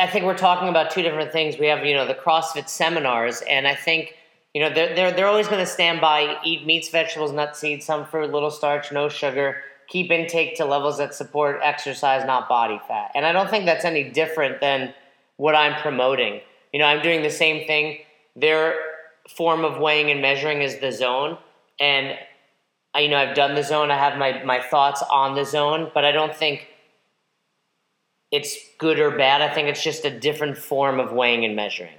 I 0.00 0.06
think 0.06 0.24
we're 0.24 0.36
talking 0.36 0.68
about 0.68 0.90
two 0.90 1.02
different 1.02 1.32
things. 1.32 1.58
We 1.58 1.66
have, 1.66 1.84
you 1.84 1.94
know, 1.94 2.06
the 2.06 2.14
CrossFit 2.14 2.68
seminars, 2.68 3.42
and 3.48 3.68
I 3.68 3.74
think, 3.74 4.14
you 4.54 4.60
know, 4.60 4.70
they're, 4.72 4.94
they're, 4.94 5.12
they're 5.12 5.26
always 5.26 5.48
going 5.48 5.64
to 5.64 5.70
stand 5.70 6.00
by 6.00 6.38
eat 6.44 6.66
meats, 6.66 6.88
vegetables, 6.88 7.32
nuts, 7.32 7.60
seeds, 7.60 7.86
some 7.86 8.04
fruit, 8.06 8.32
little 8.32 8.50
starch, 8.50 8.90
no 8.90 9.08
sugar, 9.08 9.58
keep 9.88 10.10
intake 10.10 10.56
to 10.56 10.64
levels 10.64 10.98
that 10.98 11.14
support 11.14 11.60
exercise, 11.62 12.26
not 12.26 12.48
body 12.48 12.80
fat. 12.88 13.12
And 13.14 13.24
I 13.24 13.32
don't 13.32 13.48
think 13.48 13.66
that's 13.66 13.84
any 13.84 14.04
different 14.04 14.60
than 14.60 14.92
what 15.36 15.54
I'm 15.54 15.80
promoting. 15.80 16.40
You 16.72 16.80
know, 16.80 16.86
I'm 16.86 17.02
doing 17.02 17.22
the 17.22 17.30
same 17.30 17.66
thing. 17.66 17.98
Their 18.34 18.74
form 19.36 19.64
of 19.64 19.78
weighing 19.78 20.10
and 20.10 20.20
measuring 20.20 20.62
is 20.62 20.78
the 20.80 20.90
zone. 20.90 21.38
And, 21.78 22.18
you 22.96 23.08
know, 23.08 23.18
I've 23.18 23.36
done 23.36 23.54
the 23.54 23.62
zone, 23.62 23.90
I 23.90 23.98
have 23.98 24.18
my, 24.18 24.42
my 24.42 24.60
thoughts 24.60 25.02
on 25.10 25.34
the 25.34 25.44
zone, 25.44 25.90
but 25.94 26.04
I 26.04 26.12
don't 26.12 26.34
think 26.34 26.66
it's 28.30 28.56
good 28.78 28.98
or 28.98 29.10
bad. 29.16 29.42
I 29.42 29.52
think 29.52 29.68
it's 29.68 29.82
just 29.82 30.04
a 30.04 30.10
different 30.18 30.58
form 30.58 31.00
of 31.00 31.12
weighing 31.12 31.44
and 31.44 31.54
measuring. 31.54 31.94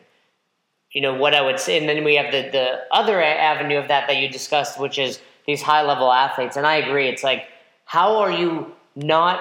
You 0.92 1.02
know 1.02 1.14
what 1.14 1.34
I 1.34 1.42
would 1.42 1.60
say, 1.60 1.78
and 1.78 1.88
then 1.88 2.04
we 2.04 2.16
have 2.16 2.32
the 2.32 2.50
the 2.52 2.80
other 2.92 3.22
avenue 3.22 3.78
of 3.78 3.90
that 3.90 4.08
that 4.08 4.18
you 4.18 4.30
discussed, 4.30 4.80
which 4.80 4.98
is 4.98 5.20
these 5.46 5.62
high 5.62 5.82
level 5.82 6.12
athletes. 6.12 6.58
And 6.58 6.66
I 6.66 6.76
agree. 6.76 7.08
It's 7.08 7.24
like, 7.24 7.48
how 7.86 8.18
are 8.18 8.32
you 8.32 8.74
not 8.96 9.40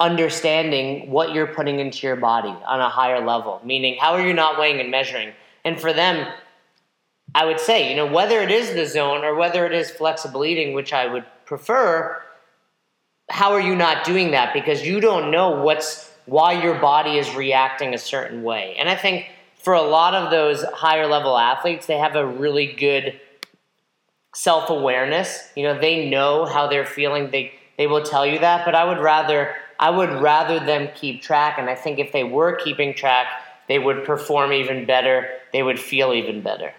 understanding 0.00 1.10
what 1.10 1.32
you're 1.32 1.46
putting 1.46 1.80
into 1.80 2.06
your 2.06 2.16
body 2.16 2.54
on 2.66 2.80
a 2.80 2.88
higher 2.88 3.24
level? 3.24 3.60
Meaning, 3.64 3.98
how 4.00 4.12
are 4.12 4.26
you 4.26 4.34
not 4.34 4.58
weighing 4.58 4.80
and 4.80 4.90
measuring? 4.90 5.32
And 5.64 5.80
for 5.80 5.92
them, 5.92 6.26
I 7.34 7.44
would 7.44 7.60
say, 7.60 7.90
you 7.90 7.96
know, 7.96 8.06
whether 8.06 8.40
it 8.40 8.50
is 8.50 8.74
the 8.74 8.86
zone 8.86 9.24
or 9.24 9.34
whether 9.34 9.66
it 9.66 9.72
is 9.72 9.90
flexible 9.90 10.44
eating, 10.44 10.74
which 10.74 10.92
I 10.92 11.06
would 11.06 11.24
prefer, 11.44 12.22
how 13.28 13.52
are 13.52 13.60
you 13.60 13.74
not 13.74 14.04
doing 14.04 14.30
that? 14.32 14.52
Because 14.52 14.86
you 14.86 15.00
don't 15.00 15.30
know 15.30 15.62
what's 15.62 16.10
why 16.26 16.60
your 16.62 16.74
body 16.74 17.18
is 17.18 17.34
reacting 17.34 17.94
a 17.94 17.98
certain 17.98 18.42
way. 18.42 18.74
And 18.78 18.88
I 18.88 18.96
think 18.96 19.26
for 19.56 19.74
a 19.74 19.82
lot 19.82 20.14
of 20.14 20.30
those 20.30 20.62
higher 20.64 21.06
level 21.06 21.36
athletes, 21.36 21.86
they 21.86 21.98
have 21.98 22.16
a 22.16 22.26
really 22.26 22.72
good 22.72 23.20
self 24.34 24.70
awareness. 24.70 25.50
You 25.56 25.64
know, 25.64 25.78
they 25.78 26.08
know 26.08 26.44
how 26.44 26.66
they're 26.66 26.86
feeling. 26.86 27.30
They 27.30 27.52
they 27.76 27.86
will 27.86 28.02
tell 28.02 28.26
you 28.26 28.38
that. 28.40 28.64
But 28.64 28.74
I 28.74 28.84
would 28.84 28.98
rather 28.98 29.54
I 29.78 29.90
would 29.90 30.10
rather 30.10 30.60
them 30.60 30.88
keep 30.94 31.22
track. 31.22 31.58
And 31.58 31.68
I 31.68 31.74
think 31.74 31.98
if 31.98 32.12
they 32.12 32.24
were 32.24 32.56
keeping 32.56 32.94
track, 32.94 33.26
they 33.68 33.78
would 33.78 34.04
perform 34.04 34.52
even 34.52 34.86
better. 34.86 35.28
They 35.52 35.62
would 35.62 35.80
feel 35.80 36.12
even 36.12 36.42
better. 36.42 36.72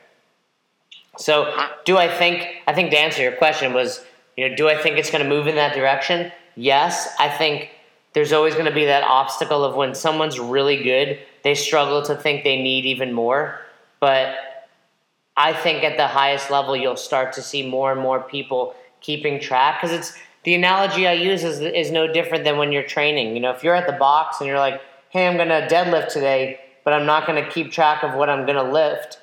So, 1.17 1.53
do 1.83 1.97
I 1.97 2.07
think? 2.07 2.47
I 2.67 2.73
think 2.73 2.91
to 2.91 2.97
answer 2.97 3.21
your 3.21 3.31
question 3.33 3.73
was 3.73 4.03
you 4.37 4.47
know, 4.47 4.55
do 4.55 4.69
I 4.69 4.81
think 4.81 4.97
it's 4.97 5.11
going 5.11 5.23
to 5.23 5.29
move 5.29 5.47
in 5.47 5.55
that 5.55 5.75
direction? 5.75 6.31
Yes. 6.55 7.13
I 7.19 7.27
think 7.27 7.71
there's 8.13 8.31
always 8.31 8.53
going 8.53 8.65
to 8.65 8.73
be 8.73 8.85
that 8.85 9.03
obstacle 9.03 9.63
of 9.63 9.75
when 9.75 9.93
someone's 9.93 10.39
really 10.39 10.81
good, 10.81 11.19
they 11.43 11.55
struggle 11.55 12.01
to 12.03 12.15
think 12.15 12.43
they 12.43 12.61
need 12.61 12.85
even 12.85 13.11
more. 13.13 13.59
But 13.99 14.35
I 15.35 15.53
think 15.53 15.83
at 15.83 15.97
the 15.97 16.07
highest 16.07 16.49
level, 16.49 16.75
you'll 16.75 16.95
start 16.95 17.33
to 17.33 17.41
see 17.41 17.67
more 17.67 17.91
and 17.91 17.99
more 17.99 18.21
people 18.21 18.75
keeping 19.01 19.39
track 19.39 19.81
because 19.81 19.95
it's 19.95 20.17
the 20.43 20.55
analogy 20.55 21.07
I 21.07 21.13
use 21.13 21.43
is, 21.43 21.59
is 21.59 21.91
no 21.91 22.11
different 22.11 22.43
than 22.43 22.57
when 22.57 22.71
you're 22.71 22.83
training. 22.83 23.35
You 23.35 23.41
know, 23.41 23.51
if 23.51 23.63
you're 23.63 23.75
at 23.75 23.85
the 23.85 23.93
box 23.93 24.39
and 24.39 24.47
you're 24.47 24.59
like, 24.59 24.81
hey, 25.09 25.27
I'm 25.27 25.35
going 25.35 25.49
to 25.49 25.67
deadlift 25.67 26.09
today, 26.09 26.59
but 26.85 26.93
I'm 26.93 27.05
not 27.05 27.27
going 27.27 27.43
to 27.43 27.49
keep 27.51 27.71
track 27.71 28.03
of 28.03 28.13
what 28.13 28.29
I'm 28.29 28.45
going 28.45 28.57
to 28.57 28.71
lift, 28.71 29.19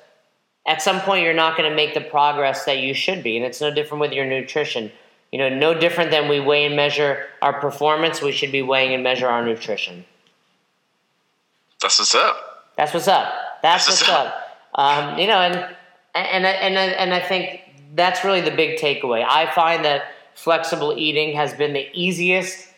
at 0.67 0.81
some 0.81 1.01
point 1.01 1.23
you're 1.23 1.33
not 1.33 1.57
going 1.57 1.69
to 1.69 1.75
make 1.75 1.93
the 1.93 2.01
progress 2.01 2.65
that 2.65 2.79
you 2.79 2.93
should 2.93 3.23
be. 3.23 3.37
And 3.37 3.45
it's 3.45 3.59
no 3.59 3.73
different 3.73 4.01
with 4.01 4.11
your 4.11 4.25
nutrition. 4.25 4.91
You 5.35 5.41
know, 5.41 5.49
no 5.49 5.73
different 5.73 6.11
than 6.11 6.29
we 6.29 6.39
weigh 6.39 6.63
and 6.63 6.77
measure 6.77 7.25
our 7.41 7.59
performance, 7.59 8.21
we 8.21 8.31
should 8.31 8.53
be 8.53 8.61
weighing 8.61 8.93
and 8.93 9.03
measure 9.03 9.27
our 9.27 9.43
nutrition. 9.43 10.05
That's 11.81 11.99
what's 11.99 12.15
up. 12.15 12.71
That's 12.77 12.93
what's 12.93 13.09
up. 13.09 13.33
That's, 13.61 13.85
That's 13.85 13.99
what's, 13.99 14.09
up. 14.09 14.33
up. 14.73 15.11
Um, 15.11 15.19
you 15.19 15.27
know, 15.27 15.39
and 15.41 15.55
and 16.15 16.45
and 16.45 16.77
and 16.77 17.13
I 17.13 17.19
think 17.19 17.59
that's 17.95 18.23
really 18.23 18.39
the 18.39 18.55
big 18.55 18.79
takeaway. 18.79 19.25
I 19.27 19.53
find 19.53 19.83
that 19.83 20.03
flexible 20.35 20.95
eating 20.97 21.35
has 21.35 21.53
been 21.53 21.73
the 21.73 21.89
easiest 21.93 22.69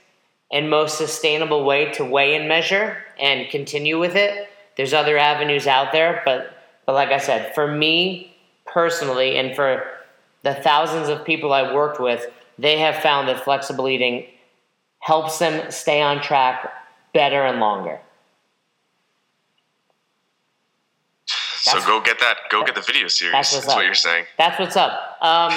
and 0.52 0.68
most 0.68 0.98
sustainable 0.98 1.64
way 1.64 1.92
to 1.92 2.04
weigh 2.04 2.34
and 2.34 2.48
measure 2.48 2.98
and 3.20 3.48
continue 3.52 4.00
with 4.00 4.16
it. 4.16 4.50
There's 4.78 4.96
other 4.96 5.20
avenues 5.20 5.68
out 5.68 5.92
there, 5.92 6.24
but 6.26 6.58
but 6.88 6.96
like 6.96 7.10
I 7.10 7.20
said, 7.20 7.54
for 7.54 7.72
me 7.72 8.36
personally, 8.66 9.38
and 9.38 9.56
for 9.56 9.84
the 10.42 10.56
thousands 10.56 11.08
of 11.08 11.24
people 11.24 11.54
I 11.54 11.72
worked 11.72 12.00
with, 12.00 12.26
they 12.58 12.78
have 12.80 12.98
found 12.98 13.28
that 13.28 13.44
flexible 13.44 13.88
eating 13.88 14.26
helps 15.00 15.40
them 15.40 15.72
stay 15.72 16.02
on 16.02 16.22
track 16.22 16.74
better 17.14 17.44
and 17.44 17.60
longer. 17.60 18.00
so 21.26 21.80
go 21.86 22.02
get 22.02 22.20
that. 22.20 22.38
Go 22.50 22.64
get 22.64 22.76
the 22.76 22.82
video 22.82 23.08
series. 23.08 23.34
That's, 23.34 23.54
that's 23.54 23.68
what 23.68 23.86
you're 23.86 23.94
saying. 23.94 24.26
That's 24.38 24.60
what's 24.60 24.76
up. 24.76 24.92
Um, 25.22 25.52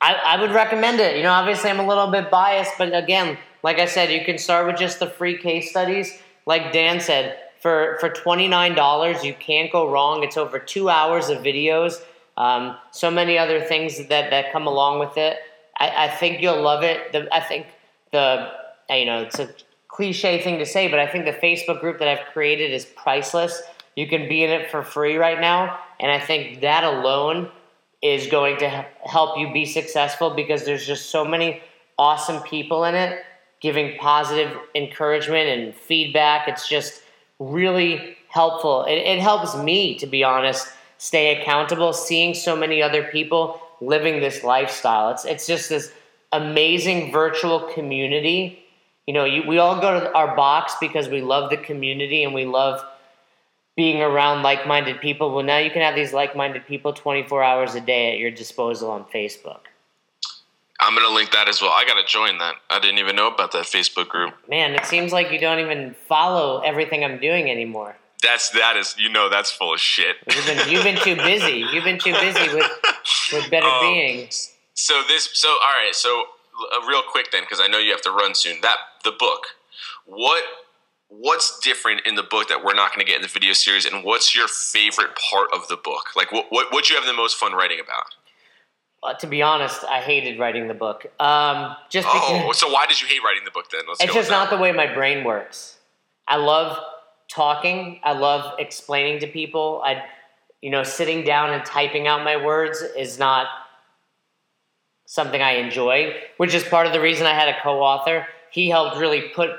I, 0.00 0.14
I 0.24 0.40
would 0.40 0.50
recommend 0.50 1.00
it. 1.00 1.16
You 1.16 1.22
know, 1.22 1.32
obviously 1.32 1.70
I'm 1.70 1.80
a 1.80 1.86
little 1.86 2.10
bit 2.10 2.30
biased, 2.30 2.72
but 2.76 2.94
again, 2.94 3.38
like 3.62 3.78
I 3.78 3.86
said, 3.86 4.10
you 4.10 4.24
can 4.24 4.38
start 4.38 4.66
with 4.66 4.76
just 4.76 4.98
the 4.98 5.06
free 5.06 5.38
case 5.38 5.70
studies. 5.70 6.18
Like 6.46 6.72
Dan 6.72 7.00
said, 7.00 7.38
for 7.60 7.96
for 8.00 8.08
twenty 8.08 8.48
nine 8.48 8.74
dollars, 8.74 9.24
you 9.24 9.34
can't 9.34 9.70
go 9.70 9.88
wrong. 9.88 10.24
It's 10.24 10.36
over 10.36 10.58
two 10.58 10.90
hours 10.90 11.28
of 11.28 11.38
videos. 11.38 12.02
Um, 12.36 12.76
so 12.90 13.10
many 13.10 13.38
other 13.38 13.60
things 13.60 13.98
that 14.08 14.30
that 14.30 14.52
come 14.52 14.66
along 14.66 14.98
with 14.98 15.16
it. 15.16 15.38
I, 15.82 16.04
I 16.04 16.08
think 16.08 16.40
you'll 16.40 16.62
love 16.62 16.84
it. 16.84 17.12
The, 17.12 17.28
I 17.34 17.40
think 17.40 17.66
the 18.12 18.50
you 18.88 19.04
know 19.04 19.22
it's 19.22 19.38
a 19.38 19.48
cliche 19.88 20.40
thing 20.40 20.58
to 20.58 20.66
say, 20.66 20.88
but 20.88 20.98
I 20.98 21.06
think 21.06 21.24
the 21.24 21.32
Facebook 21.32 21.80
group 21.80 21.98
that 21.98 22.08
I've 22.08 22.32
created 22.32 22.72
is 22.72 22.84
priceless. 22.84 23.60
You 23.96 24.06
can 24.06 24.28
be 24.28 24.44
in 24.44 24.50
it 24.50 24.70
for 24.70 24.82
free 24.82 25.16
right 25.16 25.40
now, 25.40 25.78
and 26.00 26.10
I 26.10 26.20
think 26.20 26.60
that 26.60 26.84
alone 26.84 27.50
is 28.00 28.26
going 28.28 28.58
to 28.58 28.86
help 29.04 29.38
you 29.38 29.52
be 29.52 29.66
successful 29.66 30.30
because 30.30 30.64
there's 30.64 30.86
just 30.86 31.10
so 31.10 31.24
many 31.24 31.62
awesome 31.98 32.42
people 32.42 32.84
in 32.84 32.94
it 32.94 33.22
giving 33.60 33.96
positive 33.98 34.58
encouragement 34.74 35.48
and 35.48 35.74
feedback. 35.74 36.48
It's 36.48 36.68
just 36.68 37.02
really 37.38 38.16
helpful. 38.28 38.84
It, 38.84 38.94
it 38.94 39.20
helps 39.20 39.56
me, 39.56 39.96
to 40.00 40.06
be 40.06 40.24
honest, 40.24 40.68
stay 40.98 41.40
accountable, 41.40 41.92
seeing 41.92 42.34
so 42.34 42.56
many 42.56 42.82
other 42.82 43.04
people 43.04 43.60
living 43.86 44.20
this 44.20 44.44
lifestyle. 44.44 45.10
It's 45.10 45.24
it's 45.24 45.46
just 45.46 45.68
this 45.68 45.92
amazing 46.32 47.12
virtual 47.12 47.60
community. 47.74 48.64
You 49.06 49.14
know, 49.14 49.24
you, 49.24 49.42
we 49.46 49.58
all 49.58 49.80
go 49.80 50.00
to 50.00 50.12
our 50.14 50.36
box 50.36 50.74
because 50.80 51.08
we 51.08 51.20
love 51.20 51.50
the 51.50 51.56
community 51.56 52.22
and 52.24 52.32
we 52.32 52.46
love 52.46 52.84
being 53.76 54.00
around 54.00 54.42
like-minded 54.42 55.00
people. 55.00 55.34
Well, 55.34 55.44
now 55.44 55.58
you 55.58 55.70
can 55.70 55.82
have 55.82 55.94
these 55.94 56.12
like-minded 56.12 56.66
people 56.66 56.92
24 56.92 57.42
hours 57.42 57.74
a 57.74 57.80
day 57.80 58.12
at 58.12 58.18
your 58.18 58.30
disposal 58.30 58.90
on 58.90 59.04
Facebook. 59.04 59.60
I'm 60.80 60.94
gonna 60.96 61.14
link 61.14 61.30
that 61.30 61.48
as 61.48 61.62
well. 61.62 61.70
I 61.70 61.84
gotta 61.86 62.04
join 62.06 62.38
that. 62.38 62.56
I 62.68 62.80
didn't 62.80 62.98
even 62.98 63.14
know 63.14 63.28
about 63.28 63.52
that 63.52 63.64
Facebook 63.64 64.08
group. 64.08 64.34
Man, 64.48 64.74
it 64.74 64.84
seems 64.84 65.12
like 65.12 65.30
you 65.30 65.38
don't 65.38 65.60
even 65.60 65.94
follow 66.08 66.60
everything 66.60 67.04
I'm 67.04 67.20
doing 67.20 67.50
anymore. 67.50 67.96
That's 68.22 68.50
that 68.50 68.76
is 68.76 68.94
you 68.98 69.08
know 69.08 69.28
that's 69.28 69.50
full 69.50 69.74
of 69.74 69.80
shit. 69.80 70.16
You've 70.32 70.46
been 70.46 70.70
you've 70.70 70.84
been 70.84 70.96
too 70.96 71.16
busy. 71.16 71.64
You've 71.72 71.84
been 71.84 71.98
too 71.98 72.12
busy 72.12 72.54
with 72.54 72.70
with 73.32 73.50
better 73.50 73.66
um, 73.66 73.80
being. 73.80 74.28
So 74.74 75.02
this 75.08 75.30
so 75.32 75.48
all 75.48 75.58
right. 75.58 75.92
So 75.92 76.24
uh, 76.74 76.86
real 76.86 77.02
quick 77.02 77.32
then, 77.32 77.42
because 77.42 77.60
I 77.60 77.66
know 77.66 77.78
you 77.78 77.90
have 77.90 78.02
to 78.02 78.10
run 78.10 78.34
soon. 78.34 78.60
That 78.62 78.76
the 79.04 79.12
book. 79.12 79.46
What 80.04 80.44
what's 81.08 81.58
different 81.60 82.06
in 82.06 82.14
the 82.14 82.22
book 82.22 82.48
that 82.48 82.64
we're 82.64 82.74
not 82.74 82.90
going 82.90 83.04
to 83.04 83.10
get 83.10 83.16
in 83.16 83.22
the 83.22 83.28
video 83.28 83.52
series, 83.52 83.84
and 83.84 84.04
what's 84.04 84.34
your 84.34 84.48
favorite 84.48 85.16
part 85.16 85.48
of 85.52 85.68
the 85.68 85.76
book? 85.76 86.16
Like 86.16 86.32
what 86.32 86.46
what 86.50 86.72
what 86.72 86.90
you 86.90 86.96
have 86.96 87.04
the 87.04 87.12
most 87.12 87.36
fun 87.36 87.52
writing 87.52 87.78
about? 87.80 88.04
Uh, 89.02 89.14
to 89.14 89.26
be 89.26 89.42
honest, 89.42 89.82
I 89.84 90.00
hated 90.00 90.38
writing 90.38 90.68
the 90.68 90.74
book. 90.74 91.06
Um, 91.18 91.74
just 91.90 92.06
oh, 92.08 92.38
because, 92.42 92.60
so 92.60 92.70
why 92.70 92.86
did 92.86 93.02
you 93.02 93.08
hate 93.08 93.20
writing 93.24 93.44
the 93.44 93.50
book 93.50 93.68
then? 93.70 93.80
Let's 93.88 94.02
it's 94.02 94.14
just 94.14 94.30
not 94.30 94.48
the 94.48 94.56
way 94.56 94.70
my 94.70 94.92
brain 94.92 95.24
works. 95.24 95.78
I 96.28 96.36
love 96.36 96.78
talking. 97.32 98.00
I 98.02 98.12
love 98.12 98.54
explaining 98.58 99.20
to 99.20 99.26
people. 99.26 99.82
I, 99.84 100.04
you 100.60 100.70
know, 100.70 100.82
sitting 100.82 101.24
down 101.24 101.52
and 101.52 101.64
typing 101.64 102.06
out 102.06 102.24
my 102.24 102.42
words 102.42 102.82
is 102.96 103.18
not 103.18 103.46
something 105.06 105.40
I 105.42 105.52
enjoy, 105.52 106.14
which 106.36 106.54
is 106.54 106.62
part 106.64 106.86
of 106.86 106.92
the 106.92 107.00
reason 107.00 107.26
I 107.26 107.34
had 107.34 107.48
a 107.48 107.60
co-author. 107.60 108.26
He 108.50 108.68
helped 108.68 108.96
really 108.96 109.28
put 109.34 109.50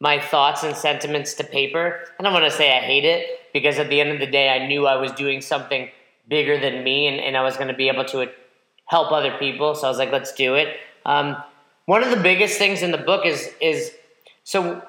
my 0.00 0.20
thoughts 0.20 0.62
and 0.62 0.76
sentiments 0.76 1.34
to 1.34 1.44
paper. 1.44 2.04
And 2.18 2.26
I 2.26 2.30
don't 2.30 2.40
want 2.40 2.50
to 2.50 2.56
say 2.56 2.76
I 2.76 2.80
hate 2.80 3.04
it 3.04 3.26
because 3.52 3.78
at 3.78 3.88
the 3.88 4.00
end 4.00 4.10
of 4.10 4.18
the 4.18 4.26
day, 4.26 4.48
I 4.48 4.66
knew 4.66 4.86
I 4.86 4.96
was 4.96 5.12
doing 5.12 5.40
something 5.40 5.90
bigger 6.28 6.58
than 6.58 6.84
me 6.84 7.06
and, 7.06 7.20
and 7.20 7.36
I 7.36 7.42
was 7.42 7.56
going 7.56 7.68
to 7.68 7.74
be 7.74 7.88
able 7.88 8.04
to 8.06 8.30
help 8.86 9.12
other 9.12 9.36
people. 9.38 9.74
So 9.74 9.86
I 9.86 9.90
was 9.90 9.98
like, 9.98 10.12
let's 10.12 10.32
do 10.32 10.54
it. 10.54 10.76
Um, 11.04 11.36
one 11.86 12.02
of 12.02 12.10
the 12.10 12.22
biggest 12.22 12.58
things 12.58 12.82
in 12.82 12.92
the 12.92 12.98
book 12.98 13.26
is 13.26 13.50
is 13.60 13.92
so 14.44 14.82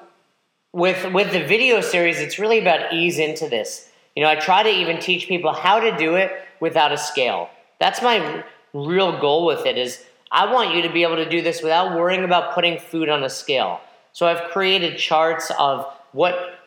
with 0.72 1.12
with 1.12 1.32
the 1.32 1.44
video 1.44 1.80
series, 1.80 2.18
it's 2.18 2.38
really 2.38 2.58
about 2.58 2.92
ease 2.92 3.18
into 3.18 3.48
this. 3.48 3.88
You 4.16 4.22
know, 4.22 4.28
I 4.28 4.36
try 4.36 4.62
to 4.62 4.70
even 4.70 5.00
teach 5.00 5.28
people 5.28 5.52
how 5.52 5.80
to 5.80 5.96
do 5.96 6.16
it 6.16 6.32
without 6.60 6.92
a 6.92 6.98
scale. 6.98 7.50
That's 7.78 8.02
my 8.02 8.44
real 8.72 9.18
goal 9.20 9.46
with 9.46 9.66
it 9.66 9.76
is 9.76 10.02
I 10.30 10.50
want 10.50 10.74
you 10.74 10.82
to 10.82 10.92
be 10.92 11.02
able 11.02 11.16
to 11.16 11.28
do 11.28 11.42
this 11.42 11.62
without 11.62 11.96
worrying 11.96 12.24
about 12.24 12.54
putting 12.54 12.78
food 12.78 13.08
on 13.08 13.22
a 13.22 13.28
scale. 13.28 13.80
So 14.12 14.26
I've 14.26 14.50
created 14.50 14.98
charts 14.98 15.50
of 15.58 15.86
what 16.12 16.58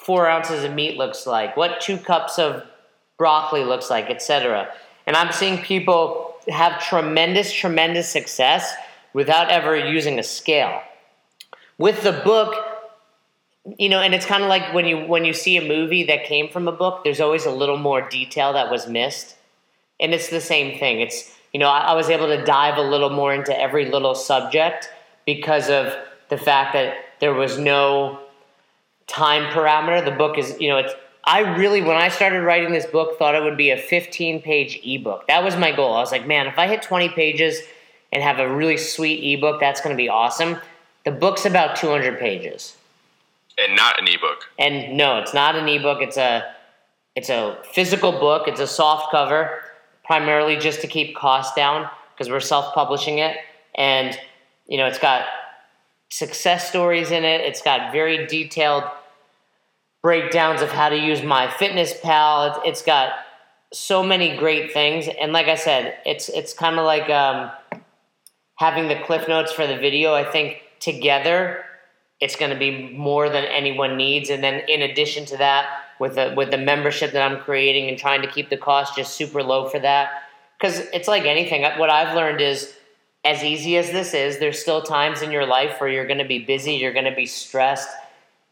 four 0.00 0.28
ounces 0.28 0.64
of 0.64 0.72
meat 0.72 0.96
looks 0.96 1.26
like, 1.26 1.56
what 1.56 1.80
two 1.80 1.98
cups 1.98 2.38
of 2.38 2.64
broccoli 3.18 3.64
looks 3.64 3.90
like, 3.90 4.10
etc. 4.10 4.72
And 5.06 5.16
I'm 5.16 5.32
seeing 5.32 5.58
people 5.58 6.34
have 6.48 6.82
tremendous, 6.82 7.52
tremendous 7.52 8.08
success 8.08 8.74
without 9.12 9.50
ever 9.50 9.76
using 9.76 10.18
a 10.18 10.22
scale. 10.22 10.80
With 11.78 12.02
the 12.02 12.12
book, 12.12 12.54
you 13.78 13.88
know, 13.88 14.00
and 14.00 14.14
it's 14.14 14.26
kind 14.26 14.42
of 14.42 14.48
like 14.48 14.72
when 14.72 14.86
you 14.86 14.98
when 15.06 15.24
you 15.24 15.32
see 15.32 15.56
a 15.56 15.66
movie 15.66 16.04
that 16.04 16.24
came 16.24 16.48
from 16.48 16.68
a 16.68 16.72
book, 16.72 17.04
there's 17.04 17.20
always 17.20 17.44
a 17.44 17.50
little 17.50 17.76
more 17.76 18.00
detail 18.08 18.52
that 18.54 18.70
was 18.70 18.88
missed. 18.88 19.36
And 19.98 20.14
it's 20.14 20.30
the 20.30 20.40
same 20.40 20.78
thing. 20.78 21.00
It's 21.00 21.34
you 21.52 21.60
know, 21.60 21.68
I, 21.68 21.80
I 21.80 21.94
was 21.94 22.08
able 22.08 22.28
to 22.28 22.42
dive 22.44 22.78
a 22.78 22.82
little 22.82 23.10
more 23.10 23.34
into 23.34 23.58
every 23.58 23.90
little 23.90 24.14
subject 24.14 24.88
because 25.26 25.68
of 25.68 25.94
the 26.28 26.38
fact 26.38 26.72
that 26.72 26.94
there 27.20 27.34
was 27.34 27.58
no 27.58 28.20
time 29.06 29.52
parameter. 29.52 30.04
The 30.04 30.12
book 30.12 30.38
is, 30.38 30.56
you 30.60 30.68
know, 30.68 30.78
it's 30.78 30.94
I 31.24 31.40
really, 31.56 31.82
when 31.82 31.96
I 31.96 32.08
started 32.08 32.42
writing 32.42 32.72
this 32.72 32.86
book, 32.86 33.18
thought 33.18 33.34
it 33.34 33.42
would 33.42 33.56
be 33.56 33.70
a 33.70 33.76
15 33.76 34.40
page 34.40 34.80
ebook. 34.84 35.26
That 35.26 35.44
was 35.44 35.56
my 35.56 35.70
goal. 35.70 35.92
I 35.94 36.00
was 36.00 36.12
like, 36.12 36.26
man, 36.26 36.46
if 36.46 36.58
I 36.58 36.66
hit 36.66 36.82
20 36.82 37.10
pages 37.10 37.60
and 38.10 38.22
have 38.22 38.38
a 38.38 38.52
really 38.52 38.76
sweet 38.76 39.22
ebook, 39.34 39.60
that's 39.60 39.80
going 39.80 39.94
to 39.94 40.02
be 40.02 40.08
awesome. 40.08 40.56
The 41.04 41.10
book's 41.10 41.44
about 41.44 41.76
200 41.76 42.18
pages. 42.18 42.76
And 43.58 43.76
not 43.76 44.00
an 44.00 44.08
ebook. 44.08 44.48
And 44.58 44.96
no, 44.96 45.18
it's 45.18 45.34
not 45.34 45.56
an 45.56 45.68
ebook. 45.68 46.02
It's 46.02 46.16
a 46.16 46.54
it's 47.16 47.28
a 47.28 47.58
physical 47.72 48.12
book. 48.12 48.48
It's 48.48 48.60
a 48.60 48.66
soft 48.66 49.10
cover, 49.10 49.62
primarily 50.04 50.56
just 50.56 50.80
to 50.82 50.86
keep 50.86 51.16
costs 51.16 51.54
down 51.54 51.88
because 52.14 52.30
we're 52.30 52.40
self-publishing 52.40 53.18
it. 53.18 53.36
And 53.74 54.18
you 54.66 54.78
know, 54.78 54.86
it's 54.86 54.98
got 54.98 55.26
success 56.10 56.68
stories 56.68 57.10
in 57.10 57.24
it. 57.24 57.40
It's 57.40 57.62
got 57.62 57.92
very 57.92 58.26
detailed 58.26 58.84
breakdowns 60.02 60.62
of 60.62 60.70
how 60.70 60.88
to 60.88 60.96
use 60.96 61.22
my 61.22 61.46
MyFitnessPal. 61.48 62.48
It's, 62.48 62.58
it's 62.66 62.82
got 62.82 63.12
so 63.72 64.02
many 64.02 64.36
great 64.36 64.72
things, 64.72 65.08
and 65.08 65.32
like 65.32 65.46
I 65.46 65.54
said, 65.54 65.98
it's 66.04 66.28
it's 66.28 66.52
kind 66.52 66.78
of 66.78 66.84
like 66.84 67.08
um, 67.08 67.50
having 68.56 68.88
the 68.88 68.96
cliff 69.06 69.28
notes 69.28 69.52
for 69.52 69.66
the 69.66 69.76
video. 69.76 70.14
I 70.14 70.24
think 70.24 70.62
together, 70.80 71.64
it's 72.20 72.36
going 72.36 72.50
to 72.50 72.58
be 72.58 72.90
more 72.96 73.28
than 73.28 73.44
anyone 73.44 73.96
needs. 73.96 74.30
And 74.30 74.42
then 74.42 74.62
in 74.68 74.82
addition 74.82 75.24
to 75.26 75.36
that, 75.38 75.68
with 75.98 76.14
the 76.14 76.34
with 76.36 76.50
the 76.50 76.58
membership 76.58 77.12
that 77.12 77.30
I'm 77.30 77.40
creating 77.40 77.88
and 77.88 77.98
trying 77.98 78.22
to 78.22 78.28
keep 78.28 78.50
the 78.50 78.56
cost 78.56 78.96
just 78.96 79.14
super 79.14 79.42
low 79.42 79.68
for 79.68 79.78
that, 79.80 80.22
because 80.58 80.78
it's 80.92 81.08
like 81.08 81.24
anything. 81.24 81.62
What 81.78 81.90
I've 81.90 82.14
learned 82.14 82.40
is. 82.40 82.74
As 83.22 83.44
easy 83.44 83.76
as 83.76 83.90
this 83.90 84.14
is, 84.14 84.38
there's 84.38 84.58
still 84.58 84.80
times 84.80 85.20
in 85.20 85.30
your 85.30 85.44
life 85.44 85.78
where 85.78 85.90
you're 85.90 86.06
going 86.06 86.20
to 86.20 86.24
be 86.24 86.38
busy, 86.38 86.76
you're 86.76 86.94
going 86.94 87.04
to 87.04 87.14
be 87.14 87.26
stressed, 87.26 87.90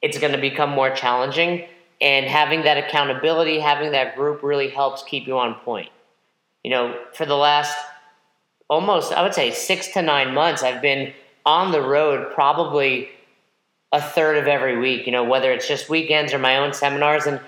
it's 0.03 0.19
going 0.19 0.35
to 0.35 0.39
become 0.39 0.69
more 0.69 0.91
challenging. 0.91 1.65
And 2.03 2.27
having 2.27 2.65
that 2.65 2.77
accountability, 2.77 3.61
having 3.61 3.93
that 3.93 4.15
group 4.15 4.43
really 4.43 4.69
helps 4.69 5.03
keep 5.03 5.27
you 5.27 5.39
on 5.39 5.55
point. 5.55 5.89
You 6.63 6.71
know, 6.71 7.03
for 7.15 7.25
the 7.25 7.35
last 7.35 7.75
almost, 8.69 9.11
I 9.11 9.23
would 9.23 9.33
say, 9.33 9.53
six 9.53 9.89
to 9.95 10.03
nine 10.03 10.35
months, 10.35 10.63
I've 10.63 10.83
been 10.83 11.15
on 11.47 11.73
the 11.73 11.81
road 11.81 12.35
probably 12.35 13.09
a 13.93 14.03
third 14.03 14.37
of 14.37 14.47
every 14.47 14.79
week, 14.79 15.07
you 15.07 15.13
know, 15.13 15.25
whether 15.25 15.53
it's 15.53 15.67
just 15.67 15.89
weekends 15.89 16.33
or 16.35 16.39
my 16.39 16.59
own 16.59 16.73
seminars. 16.73 17.27
And 17.27 17.41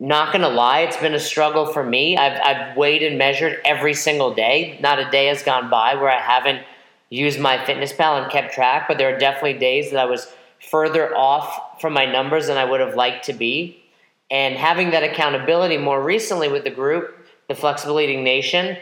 not 0.00 0.32
going 0.32 0.42
to 0.42 0.48
lie, 0.48 0.80
it's 0.80 0.96
been 0.96 1.14
a 1.14 1.20
struggle 1.20 1.66
for 1.66 1.84
me. 1.84 2.16
I've, 2.16 2.40
I've 2.40 2.76
weighed 2.76 3.02
and 3.02 3.18
measured 3.18 3.60
every 3.64 3.94
single 3.94 4.34
day. 4.34 4.78
Not 4.80 4.98
a 4.98 5.10
day 5.10 5.26
has 5.26 5.42
gone 5.42 5.70
by 5.70 5.94
where 5.94 6.10
I 6.10 6.20
haven't 6.20 6.64
used 7.10 7.38
MyFitnessPal 7.38 8.22
and 8.22 8.30
kept 8.30 8.54
track, 8.54 8.86
but 8.86 8.98
there 8.98 9.14
are 9.14 9.18
definitely 9.18 9.58
days 9.58 9.90
that 9.90 9.98
I 9.98 10.04
was 10.04 10.32
further 10.70 11.16
off 11.16 11.80
from 11.80 11.92
my 11.92 12.04
numbers 12.04 12.46
than 12.48 12.56
I 12.56 12.64
would 12.64 12.80
have 12.80 12.94
liked 12.94 13.24
to 13.26 13.32
be. 13.32 13.82
And 14.30 14.56
having 14.56 14.90
that 14.90 15.02
accountability 15.02 15.78
more 15.78 16.02
recently 16.02 16.48
with 16.48 16.64
the 16.64 16.70
group, 16.70 17.26
the 17.48 17.54
Flexible 17.54 17.98
Eating 17.98 18.22
Nation, 18.22 18.76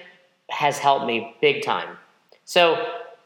has 0.51 0.79
helped 0.79 1.07
me 1.07 1.37
big 1.41 1.63
time. 1.63 1.97
So 2.45 2.85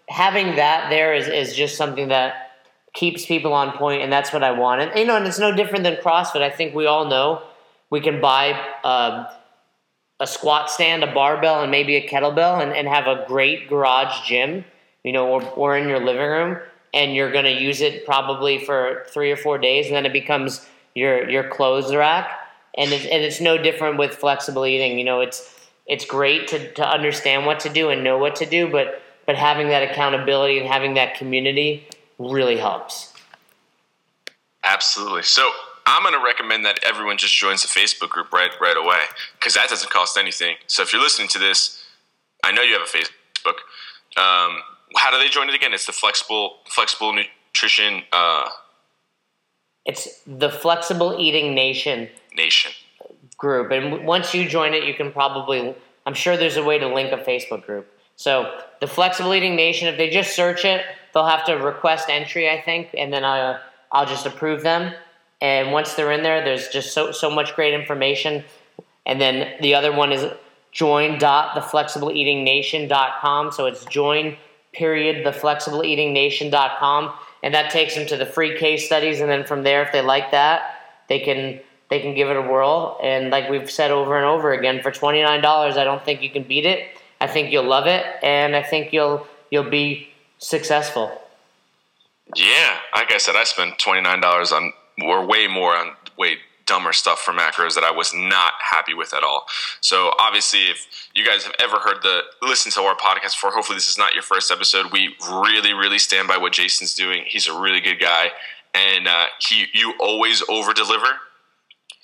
having 0.09 0.57
that 0.57 0.91
there 0.91 1.15
is, 1.15 1.29
is 1.29 1.57
just 1.57 1.77
something 1.77 2.09
that 2.09 2.50
keeps 2.93 3.25
people 3.27 3.53
on 3.53 3.77
point, 3.77 4.03
and 4.03 4.13
that's 4.13 4.33
what 4.33 4.43
I 4.43 4.53
want. 4.53 4.83
And 4.83 4.99
you 4.99 5.05
know, 5.05 5.17
and 5.17 5.27
it's 5.27 5.39
no 5.39 5.55
different 5.55 5.85
than 5.85 5.97
CrossFit. 5.97 6.43
I 6.43 6.51
think 6.51 6.75
we 6.75 6.87
all 6.87 7.07
know 7.07 7.43
we 7.91 8.01
can 8.01 8.21
buy 8.21 8.53
um, 8.85 9.27
a 10.19 10.27
squat 10.27 10.71
stand, 10.71 11.03
a 11.05 11.13
barbell, 11.13 11.63
and 11.63 11.71
maybe 11.71 11.97
a 11.97 12.09
kettlebell, 12.09 12.63
and, 12.63 12.73
and 12.73 12.89
have 12.89 13.07
a 13.07 13.25
great 13.27 13.69
garage 13.69 14.27
gym, 14.27 14.65
you 15.05 15.13
know, 15.13 15.29
or, 15.29 15.43
or 15.51 15.77
in 15.77 15.89
your 15.89 16.01
living 16.01 16.23
room 16.23 16.59
and 16.93 17.15
you're 17.15 17.33
going 17.33 17.45
to 17.45 17.61
use 17.61 17.81
it 17.81 18.05
probably 18.05 18.59
for 18.59 19.05
three 19.09 19.31
or 19.31 19.37
four 19.37 19.59
days, 19.59 19.87
and 19.87 19.95
then 19.95 20.07
it 20.07 20.13
becomes 20.13 20.67
your 20.95 21.29
your 21.29 21.49
clothes 21.49 21.95
rack. 21.95 22.31
And 22.77 22.93
it's, 22.93 23.05
and 23.05 23.23
it's 23.23 23.41
no 23.41 23.59
different 23.59 23.99
with 23.99 24.15
flexible 24.15 24.65
eating. 24.65 24.99
You 24.99 25.05
know, 25.05 25.21
it's 25.21 25.57
it's 25.87 26.05
great 26.05 26.49
to, 26.49 26.73
to 26.75 26.89
understand 26.89 27.47
what 27.47 27.61
to 27.61 27.69
do 27.69 27.91
and 27.91 28.05
know 28.05 28.19
what 28.19 28.37
to 28.37 28.47
do, 28.47 28.71
but 28.71 29.03
but 29.27 29.37
having 29.37 29.69
that 29.69 29.91
accountability 29.91 30.59
and 30.59 30.69
having 30.69 30.95
that 30.95 31.15
community 31.15 31.87
really 32.21 32.59
helps. 32.59 33.15
Absolutely. 34.63 35.23
So 35.23 35.51
I'm 35.87 36.03
going 36.03 36.15
to 36.15 36.25
recommend 36.25 36.65
that 36.67 36.79
everyone 36.85 37.17
just 37.17 37.35
joins 37.35 37.63
the 37.63 37.69
Facebook 37.69 38.11
group 38.11 38.33
right 38.33 38.51
right 38.61 38.77
away 38.77 39.05
because 39.39 39.55
that 39.55 39.69
doesn't 39.69 39.91
cost 39.91 40.19
anything. 40.19 40.57
So 40.67 40.83
if 40.83 40.93
you're 40.93 41.03
listening 41.03 41.29
to 41.29 41.39
this, 41.39 41.83
I 42.45 42.53
know 42.53 42.63
you 42.63 42.75
have 42.75 42.83
a 42.83 42.85
Facebook. 42.85 43.57
Um, 44.17 44.61
how 44.97 45.11
do 45.11 45.19
they 45.19 45.29
join 45.29 45.49
it 45.49 45.55
again? 45.55 45.73
It's 45.73 45.87
the 45.87 45.93
flexible 45.93 46.59
flexible 46.67 47.15
nutrition. 47.15 48.03
Uh, 48.13 48.49
it's 49.87 50.21
the 50.27 50.51
flexible 50.51 51.17
eating 51.19 51.55
nation. 51.55 52.09
Nation 52.37 52.73
group, 53.39 53.71
and 53.71 54.07
once 54.07 54.35
you 54.35 54.47
join 54.47 54.75
it, 54.75 54.85
you 54.85 54.95
can 54.95 55.11
probably. 55.11 55.75
I'm 56.07 56.15
sure 56.15 56.37
there's 56.37 56.57
a 56.57 56.63
way 56.63 56.79
to 56.79 56.87
link 56.87 57.13
a 57.13 57.19
Facebook 57.19 57.65
group. 57.65 57.91
So 58.17 58.61
the 58.81 58.87
flexible 58.87 59.33
eating 59.35 59.57
nation, 59.57 59.89
if 59.89 59.97
they 59.97 60.11
just 60.11 60.37
search 60.37 60.65
it, 60.65 60.85
they'll 61.13 61.27
have 61.27 61.45
to 61.47 61.55
request 61.55 62.09
entry, 62.09 62.49
I 62.51 62.61
think, 62.61 62.91
and 62.97 63.13
then 63.13 63.25
I, 63.25 63.59
I'll 63.93 64.07
just 64.07 64.27
approve 64.27 64.63
them. 64.63 64.93
And 65.41 65.73
once 65.73 65.95
they're 65.95 66.13
in 66.13 66.23
there, 66.23 66.45
there's 66.45 66.69
just 66.69 66.93
so 66.93 67.11
so 67.13 67.31
much 67.31 67.55
great 67.55 67.73
information. 67.75 68.45
And 69.07 69.21
then 69.21 69.55
the 69.61 69.75
other 69.75 69.93
one 69.93 70.13
is 70.13 70.31
join.theflexibleeatingnation.com. 70.73 73.53
So 73.53 73.67
it's 73.67 73.85
join 73.87 74.37
period 74.73 75.27
theflexibleeatingnation.com 75.27 77.13
and 77.43 77.55
that 77.55 77.71
takes 77.71 77.95
them 77.95 78.07
to 78.07 78.17
the 78.17 78.27
free 78.27 78.59
case 78.59 78.87
studies 78.87 79.21
and 79.21 79.31
then 79.31 79.45
from 79.45 79.63
there 79.63 79.83
if 79.83 79.93
they 79.93 80.01
like 80.01 80.31
that 80.31 80.81
they 81.09 81.19
can 81.19 81.61
they 81.89 82.01
can 82.01 82.15
give 82.15 82.29
it 82.29 82.37
a 82.37 82.43
whirl 82.43 82.97
and 83.03 83.31
like 83.31 83.51
we've 83.51 83.71
said 83.71 83.91
over 83.91 84.17
and 84.17 84.25
over 84.25 84.53
again 84.53 84.81
for 84.81 84.93
$29 84.93 85.45
i 85.45 85.85
don't 85.85 86.05
think 86.05 86.23
you 86.23 86.31
can 86.31 86.45
beat 86.45 86.65
it 86.65 86.87
i 87.21 87.27
think 87.27 87.51
you'll 87.51 87.65
love 87.65 87.89
it 87.89 88.07
and 88.23 88.55
i 88.55 88.63
think 88.63 88.93
you'll 88.93 89.27
you'll 89.51 89.69
be 89.69 90.09
successful 90.41 91.21
yeah 92.35 92.79
like 92.95 93.13
i 93.13 93.19
said 93.19 93.37
i 93.37 93.45
spent 93.45 93.79
$29 93.79 94.53
on 94.53 94.73
or 95.03 95.25
way 95.25 95.47
more 95.47 95.77
on 95.77 95.93
way 96.19 96.37
dumber 96.71 96.93
stuff 96.93 97.21
for 97.21 97.33
macros 97.33 97.75
that 97.75 97.83
I 97.83 97.91
was 97.91 98.15
not 98.15 98.53
happy 98.61 98.95
with 98.95 99.13
at 99.13 99.25
all. 99.25 99.45
So 99.81 100.13
obviously, 100.21 100.71
if 100.71 101.09
you 101.15 101.27
guys 101.27 101.43
have 101.43 101.55
ever 101.61 101.79
heard 101.81 102.01
the 102.03 102.21
listen 102.43 102.71
to 102.73 102.83
our 102.83 102.95
podcast 102.95 103.35
before, 103.35 103.51
hopefully 103.51 103.77
this 103.77 103.89
is 103.89 103.99
not 103.99 104.15
your 104.15 104.23
first 104.23 104.53
episode. 104.53 104.93
We 104.93 105.17
really, 105.29 105.73
really 105.73 105.99
stand 105.99 106.29
by 106.29 106.37
what 106.37 106.53
Jason's 106.53 106.95
doing. 106.95 107.25
He's 107.27 107.49
a 107.49 107.61
really 107.61 107.81
good 107.81 107.99
guy, 107.99 108.29
and 108.73 109.09
uh, 109.09 109.27
he 109.41 109.67
you 109.75 109.95
always 109.99 110.45
over 110.49 110.73
deliver, 110.73 111.09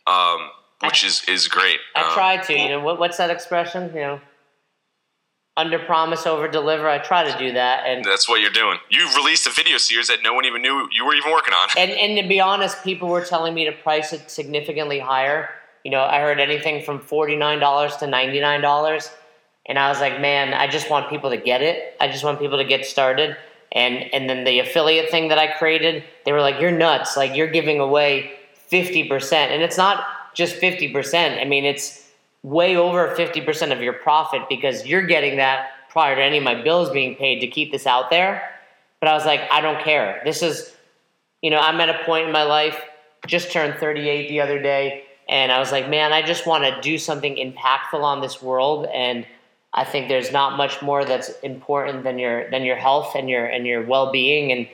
um, 0.09 0.51
which 0.83 1.05
is 1.05 1.23
is 1.29 1.47
great. 1.47 1.79
I 1.95 2.03
um, 2.03 2.15
try 2.15 2.37
to. 2.39 2.53
You 2.53 2.69
know 2.71 2.81
what, 2.81 2.99
what's 2.99 3.19
that 3.19 3.31
expression? 3.31 3.93
You 3.95 4.01
know 4.01 4.21
under 5.57 5.79
promise 5.79 6.27
over 6.27 6.49
deliver. 6.49 6.89
I 6.89 6.99
try 6.99 7.31
to 7.31 7.39
do 7.39 7.53
that 7.53 7.87
and 7.87 8.05
that's 8.05 8.29
what 8.29 8.41
you're 8.41 8.51
doing. 8.51 8.79
You 8.91 9.09
released 9.17 9.47
a 9.47 9.51
video 9.51 9.79
series 9.79 10.09
that 10.09 10.19
no 10.23 10.35
one 10.35 10.45
even 10.45 10.61
knew 10.61 10.89
you 10.93 11.05
were 11.05 11.15
even 11.15 11.33
working 11.33 11.55
on. 11.55 11.69
And, 11.79 11.91
and 11.91 12.23
to 12.23 12.29
be 12.29 12.41
honest 12.41 12.83
people 12.85 13.09
were 13.09 13.25
telling 13.25 13.55
me 13.55 13.65
to 13.65 13.73
price 13.73 14.13
it 14.13 14.31
significantly 14.31 14.99
higher. 14.99 15.49
You 15.85 15.91
know 15.91 16.03
i 16.03 16.21
heard 16.21 16.41
anything 16.41 16.83
from 16.83 16.99
$49 16.99 17.99
to 18.01 18.07
$99 18.07 19.11
and 19.67 19.79
i 19.79 19.89
was 19.89 20.01
like 20.01 20.21
man 20.21 20.53
i 20.53 20.67
just 20.67 20.91
want 20.91 21.09
people 21.09 21.31
to 21.31 21.39
get 21.39 21.63
it. 21.63 21.97
I 22.01 22.09
just 22.09 22.23
want 22.23 22.39
people 22.39 22.59
to 22.59 22.65
get 22.65 22.85
started. 22.85 23.37
And 23.73 24.13
and 24.15 24.29
then 24.29 24.45
the 24.45 24.59
affiliate 24.59 25.11
thing 25.11 25.29
that 25.29 25.39
i 25.39 25.47
created 25.47 26.05
they 26.25 26.33
were 26.33 26.43
like 26.43 26.61
you're 26.61 26.71
nuts. 26.71 27.17
Like 27.17 27.35
you're 27.35 27.51
giving 27.51 27.81
away 27.81 28.33
50% 28.71 29.33
and 29.33 29.63
it's 29.63 29.79
not 29.79 30.05
just 30.35 30.57
50% 30.57 31.41
i 31.41 31.45
mean 31.45 31.65
it's 31.65 32.06
way 32.47 32.77
over 32.77 33.09
50% 33.09 33.73
of 33.73 33.83
your 33.83 33.93
profit 33.93 34.43
because 34.49 34.87
you're 34.87 35.05
getting 35.05 35.39
that 35.39 35.71
prior 35.91 36.15
to 36.15 36.23
any 36.23 36.39
of 36.39 36.45
my 36.45 36.55
bills 36.55 36.89
being 36.91 37.17
paid 37.17 37.41
to 37.41 37.49
keep 37.49 37.73
this 37.73 37.89
out 37.89 38.09
there. 38.09 38.49
But 39.01 39.09
I 39.09 39.15
was 39.15 39.27
like, 39.27 39.41
I 39.51 39.61
don't 39.61 39.83
care. 39.83 40.23
This 40.25 40.45
is, 40.45 40.73
you 41.43 41.51
know, 41.51 41.59
I'm 41.59 41.81
at 41.81 41.89
a 41.89 42.05
point 42.05 42.27
in 42.27 42.33
my 42.33 42.45
life, 42.45 42.81
just 43.27 43.51
turned 43.51 43.75
38 43.81 44.29
the 44.29 44.41
other 44.41 44.63
day, 44.63 45.03
and 45.29 45.51
I 45.51 45.59
was 45.59 45.73
like, 45.73 45.89
man, 45.89 46.13
I 46.13 46.23
just 46.23 46.47
want 46.47 46.63
to 46.63 46.81
do 46.81 46.99
something 46.99 47.35
impactful 47.35 48.01
on 48.01 48.21
this 48.21 48.41
world. 48.41 48.87
And 48.95 49.27
I 49.75 49.83
think 49.83 50.07
there's 50.07 50.31
not 50.31 50.57
much 50.57 50.81
more 50.81 51.05
that's 51.05 51.31
important 51.41 52.05
than 52.05 52.17
your 52.17 52.49
than 52.51 52.63
your 52.63 52.77
health 52.77 53.17
and 53.17 53.29
your 53.29 53.45
and 53.45 53.67
your 53.67 53.83
well 53.83 54.13
being. 54.13 54.53
And 54.53 54.69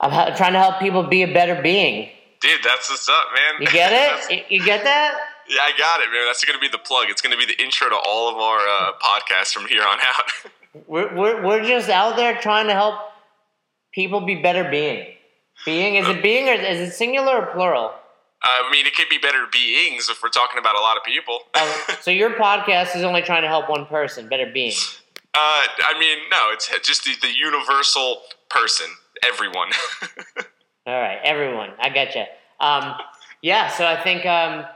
I'm 0.00 0.34
trying 0.36 0.54
to 0.54 0.58
help 0.58 0.80
people 0.80 1.02
be 1.02 1.22
a 1.22 1.30
better 1.30 1.60
being. 1.60 2.08
Dude, 2.40 2.60
that's 2.64 2.88
what's 2.88 3.10
up, 3.10 3.26
man. 3.34 3.60
You 3.60 3.66
get 3.66 3.92
it? 3.92 4.46
You 4.50 4.64
get 4.64 4.84
that? 4.84 5.31
Yeah, 5.48 5.60
I 5.60 5.72
got 5.76 6.00
it, 6.00 6.10
man. 6.12 6.26
That's 6.26 6.44
going 6.44 6.58
to 6.58 6.60
be 6.60 6.68
the 6.68 6.78
plug. 6.78 7.06
It's 7.08 7.20
going 7.20 7.38
to 7.38 7.38
be 7.38 7.46
the 7.46 7.60
intro 7.62 7.88
to 7.88 7.96
all 7.96 8.30
of 8.30 8.36
our 8.36 8.58
uh, 8.58 8.92
podcasts 9.02 9.52
from 9.52 9.66
here 9.66 9.82
on 9.82 9.98
out. 10.00 10.24
we're, 10.86 11.14
we're, 11.14 11.46
we're 11.46 11.64
just 11.64 11.88
out 11.88 12.16
there 12.16 12.34
trying 12.40 12.66
to 12.66 12.74
help 12.74 12.94
people 13.92 14.20
be 14.20 14.36
better 14.36 14.68
being. 14.70 15.06
Being, 15.64 15.94
is 15.96 16.08
it 16.08 16.22
being 16.22 16.48
or 16.48 16.54
is 16.54 16.80
it 16.80 16.92
singular 16.92 17.42
or 17.42 17.46
plural? 17.46 17.92
I 18.42 18.68
mean, 18.72 18.86
it 18.86 18.96
could 18.96 19.08
be 19.08 19.18
better 19.18 19.46
beings 19.52 20.08
if 20.08 20.22
we're 20.22 20.28
talking 20.28 20.58
about 20.58 20.74
a 20.74 20.80
lot 20.80 20.96
of 20.96 21.04
people. 21.04 21.40
Uh, 21.54 21.72
so 22.00 22.10
your 22.10 22.30
podcast 22.30 22.96
is 22.96 23.04
only 23.04 23.22
trying 23.22 23.42
to 23.42 23.48
help 23.48 23.68
one 23.68 23.86
person, 23.86 24.28
better 24.28 24.50
being. 24.52 24.74
Uh, 25.34 25.64
I 25.88 25.98
mean, 25.98 26.18
no, 26.30 26.50
it's 26.50 26.68
just 26.86 27.04
the, 27.04 27.12
the 27.22 27.34
universal 27.34 28.20
person, 28.50 28.84
everyone. 29.24 29.70
All 30.86 31.00
right, 31.00 31.20
everyone, 31.24 31.70
I 31.78 31.88
got 31.88 32.14
you. 32.14 32.24
Um, 32.60 32.96
yeah, 33.40 33.68
so 33.70 33.86
I 33.86 34.02
think 34.02 34.26
um, 34.26 34.66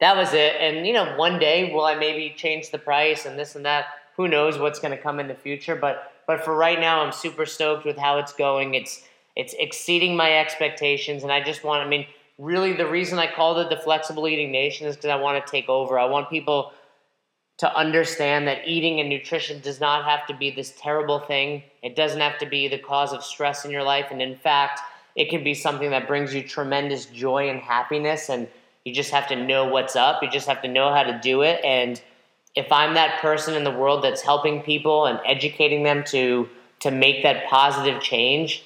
that 0.00 0.16
was 0.16 0.32
it. 0.32 0.56
And 0.60 0.86
you 0.86 0.92
know, 0.92 1.16
one 1.16 1.38
day 1.38 1.72
will 1.72 1.84
I 1.84 1.94
maybe 1.94 2.34
change 2.36 2.70
the 2.70 2.78
price 2.78 3.26
and 3.26 3.38
this 3.38 3.54
and 3.54 3.64
that. 3.64 3.86
Who 4.16 4.28
knows 4.28 4.58
what's 4.58 4.80
going 4.80 4.96
to 4.96 5.02
come 5.02 5.20
in 5.20 5.28
the 5.28 5.34
future? 5.34 5.76
But 5.76 6.12
but 6.26 6.44
for 6.44 6.54
right 6.54 6.78
now, 6.78 7.00
I'm 7.00 7.12
super 7.12 7.46
stoked 7.46 7.84
with 7.84 7.96
how 7.96 8.18
it's 8.18 8.32
going. 8.32 8.74
It's 8.74 9.02
it's 9.36 9.54
exceeding 9.58 10.16
my 10.16 10.38
expectations, 10.38 11.22
and 11.22 11.32
I 11.32 11.42
just 11.42 11.64
want. 11.64 11.84
I 11.84 11.88
mean, 11.88 12.06
really, 12.38 12.72
the 12.74 12.86
reason 12.86 13.18
I 13.18 13.32
called 13.32 13.58
it 13.58 13.70
the 13.70 13.76
Flexible 13.82 14.28
Eating 14.28 14.50
Nation 14.50 14.86
is 14.86 14.96
because 14.96 15.10
I 15.10 15.16
want 15.16 15.44
to 15.44 15.50
take 15.50 15.68
over. 15.68 15.98
I 15.98 16.06
want 16.06 16.28
people 16.30 16.72
to 17.58 17.74
understand 17.76 18.46
that 18.46 18.66
eating 18.66 19.00
and 19.00 19.08
nutrition 19.08 19.60
does 19.60 19.80
not 19.80 20.04
have 20.04 20.26
to 20.28 20.34
be 20.34 20.50
this 20.50 20.74
terrible 20.80 21.18
thing. 21.18 21.62
It 21.82 21.96
doesn't 21.96 22.20
have 22.20 22.38
to 22.38 22.46
be 22.46 22.68
the 22.68 22.78
cause 22.78 23.12
of 23.12 23.24
stress 23.24 23.64
in 23.64 23.70
your 23.70 23.82
life, 23.82 24.06
and 24.10 24.20
in 24.20 24.36
fact, 24.36 24.80
it 25.16 25.30
can 25.30 25.42
be 25.42 25.54
something 25.54 25.90
that 25.90 26.06
brings 26.06 26.34
you 26.34 26.42
tremendous 26.42 27.06
joy 27.06 27.48
and 27.48 27.60
happiness 27.60 28.28
and 28.28 28.48
you 28.88 28.94
just 28.94 29.10
have 29.10 29.28
to 29.28 29.36
know 29.36 29.66
what's 29.66 29.96
up. 29.96 30.22
You 30.22 30.30
just 30.30 30.48
have 30.48 30.62
to 30.62 30.68
know 30.68 30.92
how 30.94 31.02
to 31.02 31.20
do 31.22 31.42
it. 31.42 31.62
And 31.62 32.00
if 32.54 32.72
I'm 32.72 32.94
that 32.94 33.20
person 33.20 33.54
in 33.54 33.62
the 33.62 33.70
world 33.70 34.02
that's 34.02 34.22
helping 34.22 34.62
people 34.62 35.04
and 35.04 35.20
educating 35.26 35.82
them 35.82 36.04
to 36.04 36.48
to 36.80 36.90
make 36.90 37.22
that 37.24 37.46
positive 37.50 38.00
change, 38.00 38.64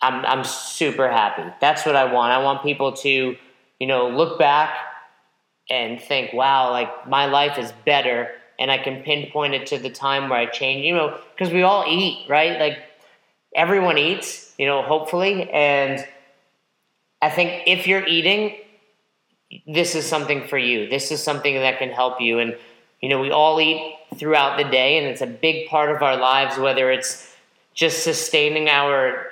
I'm 0.00 0.24
I'm 0.24 0.44
super 0.44 1.10
happy. 1.10 1.52
That's 1.60 1.84
what 1.84 1.96
I 1.96 2.12
want. 2.12 2.32
I 2.32 2.38
want 2.38 2.62
people 2.62 2.92
to, 2.92 3.36
you 3.80 3.86
know, 3.86 4.10
look 4.10 4.38
back 4.38 4.76
and 5.68 6.00
think, 6.00 6.32
wow, 6.32 6.70
like 6.70 7.08
my 7.08 7.26
life 7.26 7.58
is 7.58 7.72
better 7.84 8.30
and 8.60 8.70
I 8.70 8.78
can 8.78 9.02
pinpoint 9.02 9.54
it 9.54 9.66
to 9.68 9.78
the 9.78 9.90
time 9.90 10.28
where 10.28 10.38
I 10.38 10.46
changed, 10.46 10.86
you 10.86 10.94
know, 10.94 11.18
because 11.34 11.52
we 11.52 11.62
all 11.62 11.84
eat, 11.88 12.28
right? 12.28 12.60
Like 12.60 12.78
everyone 13.56 13.98
eats, 13.98 14.54
you 14.56 14.66
know, 14.66 14.82
hopefully. 14.82 15.50
And 15.50 16.06
I 17.20 17.30
think 17.30 17.64
if 17.66 17.88
you're 17.88 18.06
eating, 18.06 18.56
this 19.66 19.94
is 19.94 20.06
something 20.06 20.46
for 20.46 20.58
you. 20.58 20.88
This 20.88 21.10
is 21.10 21.22
something 21.22 21.54
that 21.54 21.78
can 21.78 21.90
help 21.90 22.20
you. 22.20 22.38
And, 22.38 22.56
you 23.00 23.08
know, 23.08 23.20
we 23.20 23.30
all 23.30 23.60
eat 23.60 23.96
throughout 24.16 24.56
the 24.58 24.64
day, 24.64 24.98
and 24.98 25.06
it's 25.06 25.22
a 25.22 25.26
big 25.26 25.68
part 25.68 25.94
of 25.94 26.02
our 26.02 26.16
lives, 26.16 26.58
whether 26.58 26.90
it's 26.90 27.34
just 27.74 28.04
sustaining 28.04 28.68
our 28.68 29.26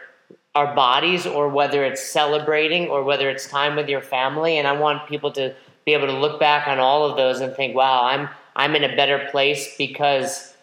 our 0.55 0.75
bodies 0.75 1.27
or 1.27 1.49
whether 1.49 1.85
it's 1.85 2.03
celebrating 2.03 2.89
or 2.89 3.05
whether 3.05 3.31
it's 3.31 3.47
time 3.47 3.77
with 3.77 3.89
your 3.89 4.01
family 4.01 4.59
and 4.59 4.67
i 4.67 4.73
want 4.73 5.07
people 5.09 5.31
to 5.31 5.55
be 5.85 5.93
able 5.93 6.07
to 6.07 6.19
look 6.19 6.41
back 6.41 6.67
on 6.67 6.79
all 6.79 7.09
of 7.09 7.17
those 7.17 7.41
and 7.41 7.55
think 7.55 7.75
wow 7.75 8.03
i'm 8.03 8.29
i'm 8.57 8.75
in 8.75 8.83
a 8.83 8.97
better 8.97 9.29
place 9.31 9.77
because 9.79 10.57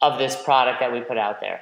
of 0.00 0.18
this 0.18 0.40
product 0.42 0.80
that 0.80 0.92
we 0.92 1.00
put 1.00 1.16
out 1.16 1.40
there 1.40 1.60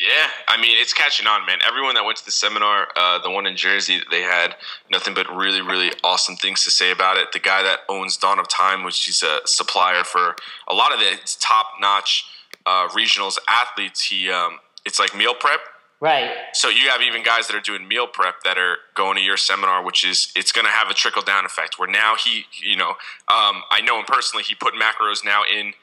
yeah, 0.00 0.28
I 0.48 0.58
mean 0.58 0.78
it's 0.78 0.94
catching 0.94 1.26
on, 1.26 1.44
man. 1.44 1.58
Everyone 1.66 1.94
that 1.94 2.04
went 2.06 2.16
to 2.18 2.24
the 2.24 2.30
seminar, 2.30 2.88
uh, 2.96 3.18
the 3.18 3.30
one 3.30 3.46
in 3.46 3.54
Jersey, 3.54 4.00
they 4.10 4.22
had 4.22 4.56
nothing 4.90 5.12
but 5.12 5.28
really, 5.28 5.60
really 5.60 5.92
awesome 6.02 6.36
things 6.36 6.64
to 6.64 6.70
say 6.70 6.90
about 6.90 7.18
it. 7.18 7.32
The 7.32 7.38
guy 7.38 7.62
that 7.62 7.80
owns 7.86 8.16
Dawn 8.16 8.38
of 8.38 8.48
Time, 8.48 8.82
which 8.82 9.04
he's 9.04 9.22
a 9.22 9.40
supplier 9.44 10.02
for 10.02 10.36
a 10.68 10.74
lot 10.74 10.94
of 10.94 11.00
the 11.00 11.18
top-notch 11.38 12.24
uh, 12.64 12.88
regionals 12.88 13.36
athletes, 13.46 14.02
he 14.02 14.30
um, 14.30 14.60
it's 14.86 14.98
like 14.98 15.14
meal 15.14 15.34
prep. 15.34 15.60
Right. 16.00 16.30
So 16.54 16.70
you 16.70 16.88
have 16.88 17.02
even 17.02 17.22
guys 17.22 17.46
that 17.48 17.54
are 17.54 17.60
doing 17.60 17.86
meal 17.86 18.06
prep 18.06 18.36
that 18.44 18.56
are 18.56 18.76
going 18.94 19.18
to 19.18 19.22
your 19.22 19.36
seminar, 19.36 19.84
which 19.84 20.02
is 20.02 20.32
it's 20.34 20.50
going 20.50 20.64
to 20.64 20.72
have 20.72 20.88
a 20.88 20.94
trickle 20.94 21.20
down 21.20 21.44
effect. 21.44 21.78
Where 21.78 21.90
now 21.90 22.14
he, 22.16 22.46
you 22.62 22.76
know, 22.76 22.92
um, 23.28 23.62
I 23.70 23.82
know 23.84 23.98
him 23.98 24.06
personally. 24.06 24.44
He 24.44 24.54
put 24.54 24.72
macros 24.72 25.26
now 25.26 25.42
in 25.44 25.74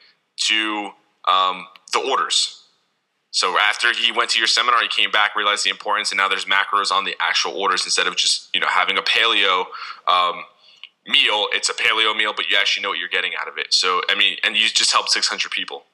to 0.48 0.90
um, 1.28 1.68
the 1.92 2.00
orders. 2.00 2.64
So 3.30 3.58
after 3.58 3.92
he 3.92 4.10
went 4.10 4.30
to 4.30 4.38
your 4.38 4.48
seminar, 4.48 4.80
he 4.80 4.88
came 4.88 5.10
back, 5.10 5.36
realized 5.36 5.64
the 5.64 5.70
importance, 5.70 6.10
and 6.10 6.18
now 6.18 6.28
there's 6.28 6.46
macros 6.46 6.90
on 6.90 7.04
the 7.04 7.14
actual 7.20 7.52
orders 7.52 7.84
instead 7.84 8.06
of 8.06 8.16
just 8.16 8.48
you 8.54 8.60
know 8.60 8.68
having 8.68 8.96
a 8.96 9.02
paleo 9.02 9.66
um, 10.06 10.44
meal. 11.06 11.48
It's 11.52 11.68
a 11.68 11.74
paleo 11.74 12.16
meal, 12.16 12.32
but 12.34 12.50
you 12.50 12.56
actually 12.56 12.82
know 12.82 12.90
what 12.90 12.98
you're 12.98 13.08
getting 13.08 13.32
out 13.40 13.48
of 13.48 13.58
it. 13.58 13.74
So 13.74 14.00
I 14.08 14.14
mean, 14.14 14.36
and 14.42 14.56
you 14.56 14.66
just 14.68 14.92
helped 14.92 15.10
600 15.10 15.50
people. 15.50 15.84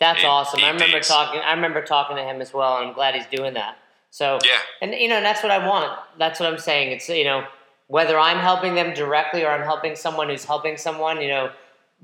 That's 0.00 0.24
awesome. 0.24 0.60
I 0.60 0.70
remember 0.70 0.98
days. 0.98 1.08
talking. 1.08 1.40
I 1.40 1.52
remember 1.52 1.82
talking 1.82 2.16
to 2.16 2.22
him 2.22 2.40
as 2.40 2.52
well, 2.52 2.78
and 2.78 2.88
I'm 2.88 2.94
glad 2.94 3.14
he's 3.14 3.26
doing 3.26 3.54
that. 3.54 3.76
So 4.10 4.38
yeah, 4.44 4.58
and 4.80 4.92
you 4.94 5.08
know 5.08 5.20
that's 5.20 5.42
what 5.42 5.50
I 5.50 5.66
want. 5.66 5.98
That's 6.18 6.38
what 6.38 6.52
I'm 6.52 6.58
saying. 6.58 6.92
It's 6.92 7.08
you 7.08 7.24
know 7.24 7.44
whether 7.88 8.18
I'm 8.18 8.38
helping 8.38 8.74
them 8.74 8.94
directly 8.94 9.44
or 9.44 9.50
I'm 9.50 9.62
helping 9.62 9.96
someone 9.96 10.28
who's 10.28 10.44
helping 10.44 10.76
someone. 10.76 11.20
You 11.20 11.28
know, 11.28 11.50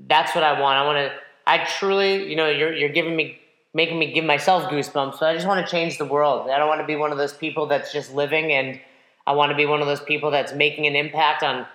that's 0.07 0.35
what 0.35 0.43
I 0.43 0.59
want. 0.59 0.77
I 0.77 0.85
want 0.85 0.97
to. 0.97 1.13
I 1.47 1.65
truly, 1.65 2.29
you 2.29 2.35
know, 2.35 2.49
you're 2.49 2.73
you're 2.73 2.89
giving 2.89 3.15
me 3.15 3.40
making 3.73 3.99
me 3.99 4.11
give 4.11 4.25
myself 4.25 4.63
goosebumps. 4.69 5.19
So 5.19 5.25
I 5.25 5.33
just 5.33 5.47
want 5.47 5.65
to 5.65 5.71
change 5.71 5.97
the 5.97 6.05
world. 6.05 6.49
I 6.49 6.57
don't 6.57 6.67
want 6.67 6.81
to 6.81 6.87
be 6.87 6.95
one 6.95 7.11
of 7.11 7.17
those 7.17 7.33
people 7.33 7.67
that's 7.67 7.93
just 7.93 8.13
living, 8.13 8.51
and 8.51 8.79
I 9.25 9.33
want 9.33 9.51
to 9.51 9.55
be 9.55 9.65
one 9.65 9.81
of 9.81 9.87
those 9.87 10.01
people 10.01 10.31
that's 10.31 10.53
making 10.53 10.87
an 10.87 10.95
impact 10.95 11.43
on 11.43 11.65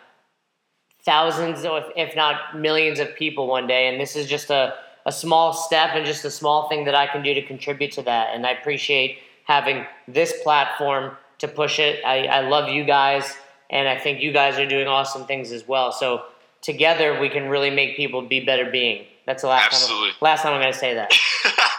thousands, 1.04 1.60
if 1.96 2.16
not 2.16 2.58
millions, 2.58 2.98
of 2.98 3.14
people 3.14 3.46
one 3.46 3.66
day. 3.66 3.88
And 3.88 4.00
this 4.00 4.16
is 4.16 4.26
just 4.26 4.50
a, 4.50 4.74
a 5.06 5.12
small 5.12 5.52
step 5.52 5.90
and 5.94 6.04
just 6.04 6.24
a 6.24 6.30
small 6.30 6.68
thing 6.68 6.84
that 6.84 6.94
I 6.94 7.06
can 7.06 7.22
do 7.22 7.32
to 7.32 7.42
contribute 7.42 7.92
to 7.92 8.02
that. 8.02 8.34
And 8.34 8.46
I 8.46 8.50
appreciate 8.50 9.18
having 9.44 9.86
this 10.08 10.34
platform 10.42 11.16
to 11.38 11.48
push 11.48 11.78
it. 11.78 12.04
I, 12.04 12.26
I 12.26 12.40
love 12.48 12.68
you 12.68 12.84
guys, 12.84 13.36
and 13.70 13.88
I 13.88 13.98
think 13.98 14.20
you 14.20 14.32
guys 14.32 14.58
are 14.58 14.66
doing 14.66 14.88
awesome 14.88 15.26
things 15.26 15.52
as 15.52 15.66
well. 15.66 15.92
So 15.92 16.24
together, 16.60 17.20
we 17.20 17.28
can 17.28 17.48
really 17.48 17.70
make 17.70 17.96
people 17.96 18.22
be 18.22 18.44
better 18.44 18.70
being. 18.70 19.06
That's 19.26 19.42
the 19.42 19.48
last 19.48 19.66
Absolutely. 19.66 20.10
time. 20.10 20.18
Last 20.20 20.42
time 20.42 20.54
I'm 20.54 20.60
going 20.60 20.72
to 20.72 20.78
say 20.78 20.94
that. 20.94 21.12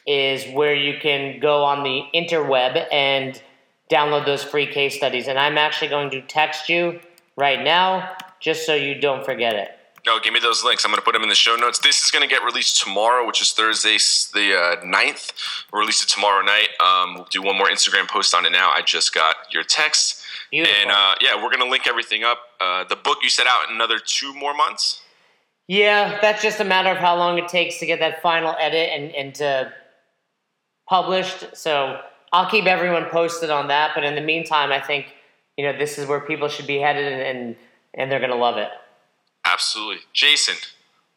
is 0.06 0.46
where 0.54 0.74
you 0.74 0.98
can 0.98 1.38
go 1.38 1.64
on 1.64 1.82
the 1.82 2.04
interweb 2.14 2.86
and 2.90 3.42
download 3.90 4.24
those 4.24 4.42
free 4.42 4.66
case 4.66 4.96
studies. 4.96 5.28
And 5.28 5.38
I'm 5.38 5.58
actually 5.58 5.88
going 5.88 6.08
to 6.12 6.22
text 6.22 6.70
you 6.70 7.00
right 7.36 7.62
now 7.62 8.16
just 8.40 8.66
so 8.66 8.74
you 8.74 9.00
don't 9.00 9.24
forget 9.24 9.54
it. 9.54 9.70
No, 10.06 10.18
give 10.20 10.32
me 10.32 10.40
those 10.40 10.64
links. 10.64 10.84
I'm 10.84 10.90
going 10.90 11.00
to 11.00 11.04
put 11.04 11.12
them 11.12 11.22
in 11.22 11.28
the 11.28 11.34
show 11.34 11.56
notes. 11.56 11.80
This 11.80 12.02
is 12.02 12.10
going 12.10 12.26
to 12.26 12.32
get 12.32 12.42
released 12.42 12.80
tomorrow, 12.80 13.26
which 13.26 13.42
is 13.42 13.52
Thursday, 13.52 13.98
the 14.32 14.56
uh, 14.56 14.84
9th. 14.84 15.32
We'll 15.72 15.80
release 15.80 16.02
it 16.02 16.08
tomorrow 16.08 16.44
night. 16.44 16.68
Um, 16.80 17.14
we'll 17.16 17.24
do 17.24 17.42
one 17.42 17.58
more 17.58 17.68
Instagram 17.68 18.08
post 18.08 18.34
on 18.34 18.46
it 18.46 18.52
now. 18.52 18.70
I 18.70 18.82
just 18.82 19.12
got 19.12 19.36
your 19.50 19.64
text. 19.64 20.22
Beautiful. 20.50 20.74
And 20.80 20.90
uh, 20.90 21.14
yeah, 21.20 21.34
we're 21.36 21.50
going 21.50 21.64
to 21.64 21.68
link 21.68 21.86
everything 21.86 22.24
up. 22.24 22.38
Uh, 22.60 22.84
the 22.84 22.96
book 22.96 23.18
you 23.22 23.28
set 23.28 23.46
out 23.46 23.68
in 23.68 23.74
another 23.74 23.98
two 23.98 24.32
more 24.34 24.54
months? 24.54 25.02
Yeah, 25.66 26.18
that's 26.22 26.42
just 26.42 26.60
a 26.60 26.64
matter 26.64 26.90
of 26.90 26.96
how 26.96 27.16
long 27.16 27.36
it 27.36 27.48
takes 27.48 27.78
to 27.80 27.86
get 27.86 28.00
that 28.00 28.22
final 28.22 28.54
edit 28.58 28.88
and, 28.90 29.14
and 29.14 29.34
to 29.34 29.72
published. 30.88 31.54
So 31.54 32.00
I'll 32.32 32.50
keep 32.50 32.64
everyone 32.64 33.06
posted 33.06 33.50
on 33.50 33.68
that. 33.68 33.92
But 33.94 34.04
in 34.04 34.14
the 34.14 34.20
meantime, 34.20 34.72
I 34.72 34.80
think 34.80 35.14
you 35.56 35.64
know 35.64 35.76
this 35.76 35.98
is 35.98 36.06
where 36.06 36.20
people 36.20 36.48
should 36.48 36.66
be 36.66 36.78
headed, 36.78 37.12
and 37.12 37.22
and, 37.22 37.56
and 37.98 38.10
they're 38.10 38.20
going 38.20 38.30
to 38.30 38.36
love 38.36 38.56
it. 38.56 38.70
Absolutely, 39.44 40.02
Jason. 40.14 40.54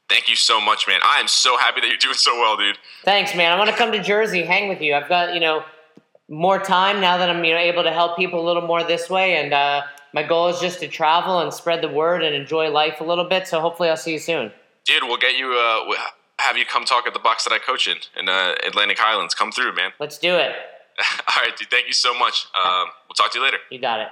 Thank 0.09 0.27
you 0.27 0.35
so 0.35 0.59
much, 0.59 0.87
man. 0.89 0.99
I 1.03 1.21
am 1.21 1.27
so 1.29 1.57
happy 1.57 1.79
that 1.79 1.87
you're 1.87 1.95
doing 1.95 2.15
so 2.15 2.35
well, 2.35 2.57
dude. 2.57 2.77
Thanks, 3.05 3.33
man. 3.33 3.53
I 3.53 3.57
want 3.57 3.69
to 3.69 3.75
come 3.75 3.93
to 3.93 4.03
Jersey, 4.03 4.43
hang 4.43 4.67
with 4.67 4.81
you. 4.81 4.93
I've 4.93 5.07
got 5.07 5.33
you 5.33 5.39
know 5.39 5.63
more 6.27 6.59
time 6.59 6.99
now 6.99 7.17
that 7.17 7.29
I'm 7.29 7.43
you 7.45 7.53
know 7.53 7.59
able 7.59 7.83
to 7.83 7.91
help 7.91 8.17
people 8.17 8.41
a 8.41 8.45
little 8.45 8.67
more 8.67 8.83
this 8.83 9.09
way, 9.09 9.37
and 9.37 9.53
uh, 9.53 9.83
my 10.13 10.23
goal 10.23 10.49
is 10.49 10.59
just 10.59 10.81
to 10.81 10.89
travel 10.89 11.39
and 11.39 11.53
spread 11.53 11.81
the 11.81 11.87
word 11.87 12.23
and 12.23 12.35
enjoy 12.35 12.69
life 12.69 12.99
a 12.99 13.05
little 13.05 13.23
bit. 13.23 13.47
So 13.47 13.61
hopefully, 13.61 13.89
I'll 13.89 13.95
see 13.95 14.11
you 14.11 14.19
soon. 14.19 14.51
Dude, 14.85 15.03
we'll 15.03 15.17
get 15.17 15.37
you. 15.37 15.53
Uh, 15.53 15.95
have 16.39 16.57
you 16.57 16.65
come 16.65 16.83
talk 16.83 17.07
at 17.07 17.13
the 17.13 17.19
box 17.19 17.45
that 17.45 17.53
I 17.53 17.59
coach 17.59 17.87
in 17.87 17.97
in 18.19 18.27
uh, 18.27 18.55
Atlantic 18.67 18.97
Highlands. 18.99 19.33
Come 19.33 19.51
through, 19.51 19.75
man. 19.75 19.91
Let's 19.99 20.17
do 20.17 20.35
it. 20.35 20.55
All 21.35 21.41
right, 21.41 21.55
dude. 21.55 21.69
Thank 21.69 21.87
you 21.87 21.93
so 21.93 22.13
much. 22.17 22.47
Um, 22.53 22.87
we'll 23.07 23.15
talk 23.15 23.31
to 23.31 23.39
you 23.39 23.45
later. 23.45 23.57
You 23.69 23.79
got 23.79 23.99
it. 24.01 24.07